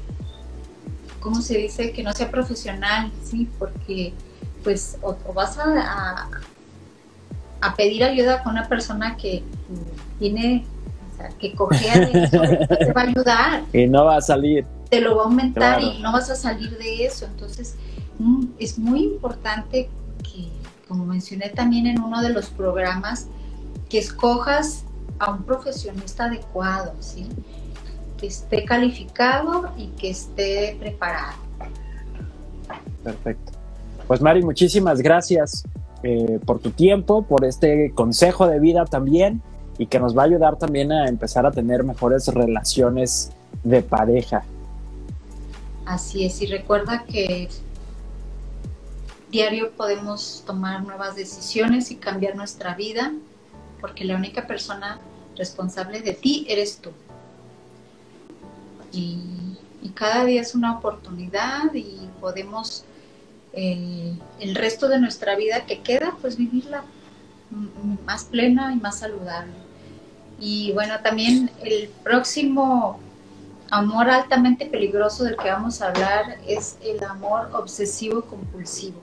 ¿cómo 1.20 1.42
se 1.42 1.58
dice? 1.58 1.92
Que 1.92 2.02
no 2.02 2.12
sea 2.12 2.30
profesional, 2.30 3.12
¿sí? 3.22 3.48
Porque 3.58 4.14
pues 4.66 4.98
o, 5.00 5.14
vas 5.32 5.56
a, 5.58 6.28
a, 7.60 7.74
pedir 7.76 8.02
ayuda 8.02 8.42
con 8.42 8.50
una 8.54 8.66
persona 8.66 9.16
que 9.16 9.44
tiene, 10.18 10.66
o 11.12 11.16
sea, 11.16 11.28
que 11.38 11.54
cojea 11.54 12.00
de 12.00 12.24
eso, 12.24 12.42
te 12.76 12.92
va 12.92 13.02
a 13.02 13.04
ayudar. 13.04 13.62
Y 13.72 13.86
no 13.86 14.06
va 14.06 14.16
a 14.16 14.20
salir. 14.20 14.66
Te 14.90 15.00
lo 15.00 15.14
va 15.14 15.22
a 15.22 15.26
aumentar 15.26 15.80
y 15.80 16.00
no 16.00 16.10
vas 16.10 16.30
a 16.30 16.34
salir 16.34 16.76
de 16.78 17.04
eso. 17.04 17.26
Entonces, 17.26 17.76
mm, 18.18 18.46
es 18.58 18.76
muy 18.76 19.04
importante 19.04 19.88
que, 20.24 20.48
como 20.88 21.06
mencioné 21.06 21.50
también 21.50 21.86
en 21.86 22.00
uno 22.00 22.20
de 22.20 22.30
los 22.30 22.46
programas, 22.46 23.28
que 23.88 23.98
escojas 23.98 24.82
a 25.20 25.30
un 25.30 25.44
profesionista 25.44 26.24
adecuado, 26.24 26.92
¿sí? 26.98 27.28
que 28.18 28.26
esté 28.26 28.64
calificado 28.64 29.72
y 29.76 29.86
que 29.90 30.10
esté 30.10 30.76
preparado. 30.80 31.36
Perfecto. 33.04 33.55
Pues 34.06 34.20
Mari, 34.20 34.42
muchísimas 34.42 35.00
gracias 35.00 35.64
eh, 36.04 36.38
por 36.46 36.60
tu 36.60 36.70
tiempo, 36.70 37.22
por 37.22 37.44
este 37.44 37.90
consejo 37.92 38.46
de 38.46 38.60
vida 38.60 38.84
también 38.84 39.42
y 39.78 39.86
que 39.86 39.98
nos 39.98 40.16
va 40.16 40.22
a 40.22 40.26
ayudar 40.26 40.56
también 40.56 40.92
a 40.92 41.08
empezar 41.08 41.44
a 41.44 41.50
tener 41.50 41.82
mejores 41.82 42.28
relaciones 42.28 43.32
de 43.64 43.82
pareja. 43.82 44.44
Así 45.84 46.24
es, 46.24 46.40
y 46.40 46.46
recuerda 46.46 47.04
que 47.04 47.48
diario 49.30 49.72
podemos 49.72 50.44
tomar 50.46 50.84
nuevas 50.84 51.16
decisiones 51.16 51.90
y 51.90 51.96
cambiar 51.96 52.36
nuestra 52.36 52.74
vida, 52.74 53.12
porque 53.80 54.04
la 54.04 54.16
única 54.16 54.46
persona 54.46 55.00
responsable 55.36 56.00
de 56.00 56.12
ti 56.12 56.46
eres 56.48 56.78
tú. 56.78 56.90
Y, 58.92 59.58
y 59.82 59.88
cada 59.90 60.24
día 60.24 60.40
es 60.40 60.54
una 60.54 60.78
oportunidad 60.78 61.74
y 61.74 62.08
podemos 62.20 62.84
eh, 63.56 64.12
el 64.38 64.54
resto 64.54 64.86
de 64.86 65.00
nuestra 65.00 65.34
vida 65.34 65.64
que 65.66 65.80
queda, 65.80 66.14
pues 66.20 66.36
vivirla 66.36 66.84
más 68.04 68.24
plena 68.24 68.74
y 68.74 68.76
más 68.76 68.98
saludable. 68.98 69.52
Y 70.38 70.72
bueno, 70.72 70.94
también 71.02 71.50
el 71.64 71.88
próximo 72.04 73.00
amor 73.70 74.10
altamente 74.10 74.66
peligroso 74.66 75.24
del 75.24 75.36
que 75.36 75.50
vamos 75.50 75.80
a 75.80 75.88
hablar 75.88 76.36
es 76.46 76.76
el 76.84 77.02
amor 77.02 77.48
obsesivo 77.54 78.22
compulsivo. 78.22 79.00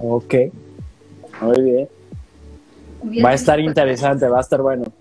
Ok, 0.00 0.34
muy 1.40 1.62
bien. 1.62 1.88
va 3.24 3.30
a 3.30 3.34
estar 3.34 3.60
interesante, 3.60 4.26
va 4.26 4.38
a 4.38 4.40
estar 4.40 4.60
bueno. 4.60 4.92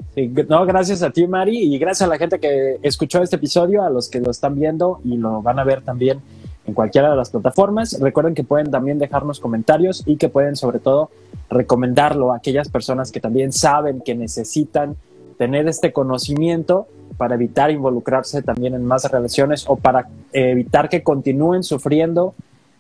no, 0.47 0.65
gracias 0.67 1.01
a 1.01 1.09
ti, 1.09 1.26
Mari, 1.26 1.74
y 1.74 1.80
gracias 1.80 2.07
a 2.07 2.11
la 2.11 2.20
gente 2.20 2.39
que 2.39 2.78
escuchó 2.84 3.24
este 3.24 3.38
episodio, 3.38 3.82
a 3.82 3.89
los 3.89 4.09
que 4.09 4.20
lo 4.20 4.30
están 4.30 4.53
viendo 4.53 5.01
y 5.03 5.17
lo 5.17 5.41
van 5.41 5.57
a 5.57 5.63
ver 5.63 5.82
también 5.82 6.22
en 6.70 6.74
cualquiera 6.76 7.09
de 7.09 7.17
las 7.17 7.30
plataformas. 7.30 7.99
Recuerden 7.99 8.36
que 8.36 8.43
pueden 8.43 8.72
también 8.72 8.99
dejarnos 8.99 9.39
comentarios 9.39 10.03
y 10.05 10.15
que 10.15 10.30
pueden 10.30 10.55
sobre 10.55 10.80
todo 10.80 11.09
recomendarlo 11.49 12.32
a 12.32 12.38
aquellas 12.38 12.70
personas 12.70 13.11
que 13.11 13.20
también 13.20 13.51
saben 13.51 14.01
que 14.01 14.15
necesitan 14.15 14.95
tener 15.38 15.67
este 15.67 15.91
conocimiento 15.91 16.88
para 17.17 17.36
evitar 17.36 17.72
involucrarse 17.72 18.41
también 18.41 18.74
en 18.76 18.86
más 18.86 19.09
relaciones 19.11 19.65
o 19.67 19.76
para 19.76 20.07
evitar 20.32 20.88
que 20.88 21.03
continúen 21.03 21.63
sufriendo 21.63 22.34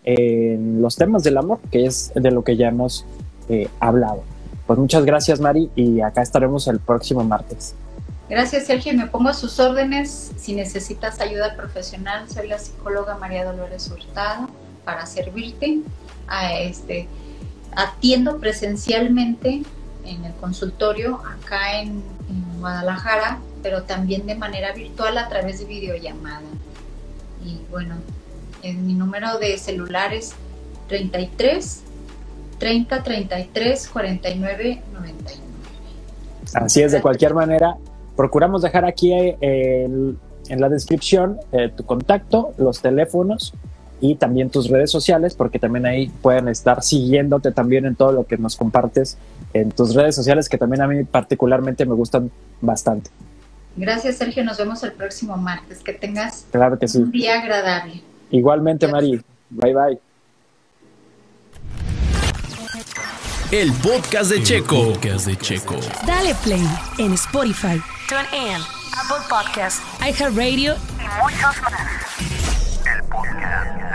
en 0.03 0.81
los 0.81 0.95
temas 0.95 1.23
del 1.23 1.37
amor, 1.37 1.59
que 1.71 1.85
es 1.85 2.11
de 2.15 2.31
lo 2.31 2.43
que 2.43 2.55
ya 2.55 2.69
hemos 2.69 3.05
eh, 3.49 3.67
hablado. 3.79 4.23
Pues 4.65 4.79
muchas 4.79 5.03
gracias 5.03 5.41
Mari 5.41 5.69
y 5.75 6.01
acá 6.01 6.21
estaremos 6.21 6.67
el 6.67 6.79
próximo 6.79 7.23
martes. 7.23 7.75
Gracias, 8.29 8.67
Sergio. 8.67 8.93
Me 8.93 9.07
pongo 9.07 9.29
a 9.29 9.33
sus 9.33 9.59
órdenes. 9.59 10.31
Si 10.37 10.53
necesitas 10.53 11.19
ayuda 11.19 11.55
profesional, 11.55 12.29
soy 12.29 12.47
la 12.47 12.59
psicóloga 12.59 13.17
María 13.17 13.43
Dolores 13.43 13.89
Hurtado 13.89 14.49
para 14.85 15.05
servirte. 15.07 15.79
Este, 16.59 17.07
atiendo 17.75 18.39
presencialmente 18.39 19.63
en 20.05 20.25
el 20.25 20.33
consultorio 20.35 21.21
acá 21.25 21.81
en, 21.81 22.03
Guadalajara, 22.59 23.39
pero 23.63 23.83
también 23.83 24.27
de 24.27 24.35
manera 24.35 24.73
virtual 24.73 25.17
a 25.17 25.29
través 25.29 25.59
de 25.59 25.65
videollamada. 25.65 26.41
Y 27.43 27.57
bueno, 27.71 27.95
en 28.61 28.85
mi 28.85 28.95
número 28.95 29.39
de 29.39 29.57
celular 29.57 30.13
es 30.13 30.33
33 30.89 31.83
30 32.59 33.01
33 33.01 33.87
49 33.87 34.83
99. 34.91 35.41
Así 36.53 36.81
es, 36.81 36.91
de 36.91 37.01
cualquier 37.01 37.33
manera, 37.33 37.77
procuramos 38.19 38.61
dejar 38.61 38.83
aquí 38.83 39.13
eh, 39.13 39.85
en 39.85 40.59
la 40.59 40.67
descripción 40.67 41.37
eh, 41.53 41.71
tu 41.73 41.85
contacto, 41.85 42.53
los 42.57 42.81
teléfonos 42.81 43.53
y 44.01 44.15
también 44.15 44.49
tus 44.49 44.69
redes 44.69 44.91
sociales, 44.91 45.35
porque 45.35 45.57
también 45.57 45.85
ahí 45.85 46.09
pueden 46.21 46.49
estar 46.49 46.83
siguiéndote 46.83 47.53
también 47.53 47.85
en 47.85 47.95
todo 47.95 48.11
lo 48.11 48.27
que 48.27 48.37
nos 48.37 48.57
compartes 48.57 49.17
en 49.53 49.71
tus 49.71 49.95
redes 49.95 50.15
sociales, 50.15 50.49
que 50.49 50.57
también 50.57 50.81
a 50.81 50.87
mí 50.87 51.05
particularmente 51.05 51.85
me 51.85 51.93
gustan 51.93 52.29
bastante. 52.59 53.09
Gracias, 53.77 54.17
Sergio. 54.17 54.43
Nos 54.43 54.57
vemos 54.57 54.83
el 54.83 54.91
próximo 54.91 55.37
martes. 55.37 55.79
Que 55.79 55.93
tengas 55.93 56.45
claro 56.51 56.77
que 56.77 56.89
sí. 56.89 56.97
un 56.97 57.11
día 57.11 57.39
agradable. 57.39 58.03
Igualmente, 58.31 58.89
Mari. 58.89 59.21
Bye, 59.49 59.73
bye. 59.73 60.08
El 63.51 63.73
podcast 63.73 64.29
de 64.29 64.37
El 64.37 64.43
Checo. 64.43 64.93
Podcast 64.93 65.25
de 65.25 65.35
Checo. 65.35 65.75
Dale 66.05 66.35
play 66.43 66.63
en 66.99 67.13
Spotify, 67.13 67.81
TuneIn, 68.07 68.61
Apple 68.95 69.25
Podcasts, 69.27 69.81
iHeartRadio 70.01 70.75
y 70.75 71.21
muchos 71.23 71.61
más. 71.63 71.73
El 72.85 73.03
podcast. 73.05 73.88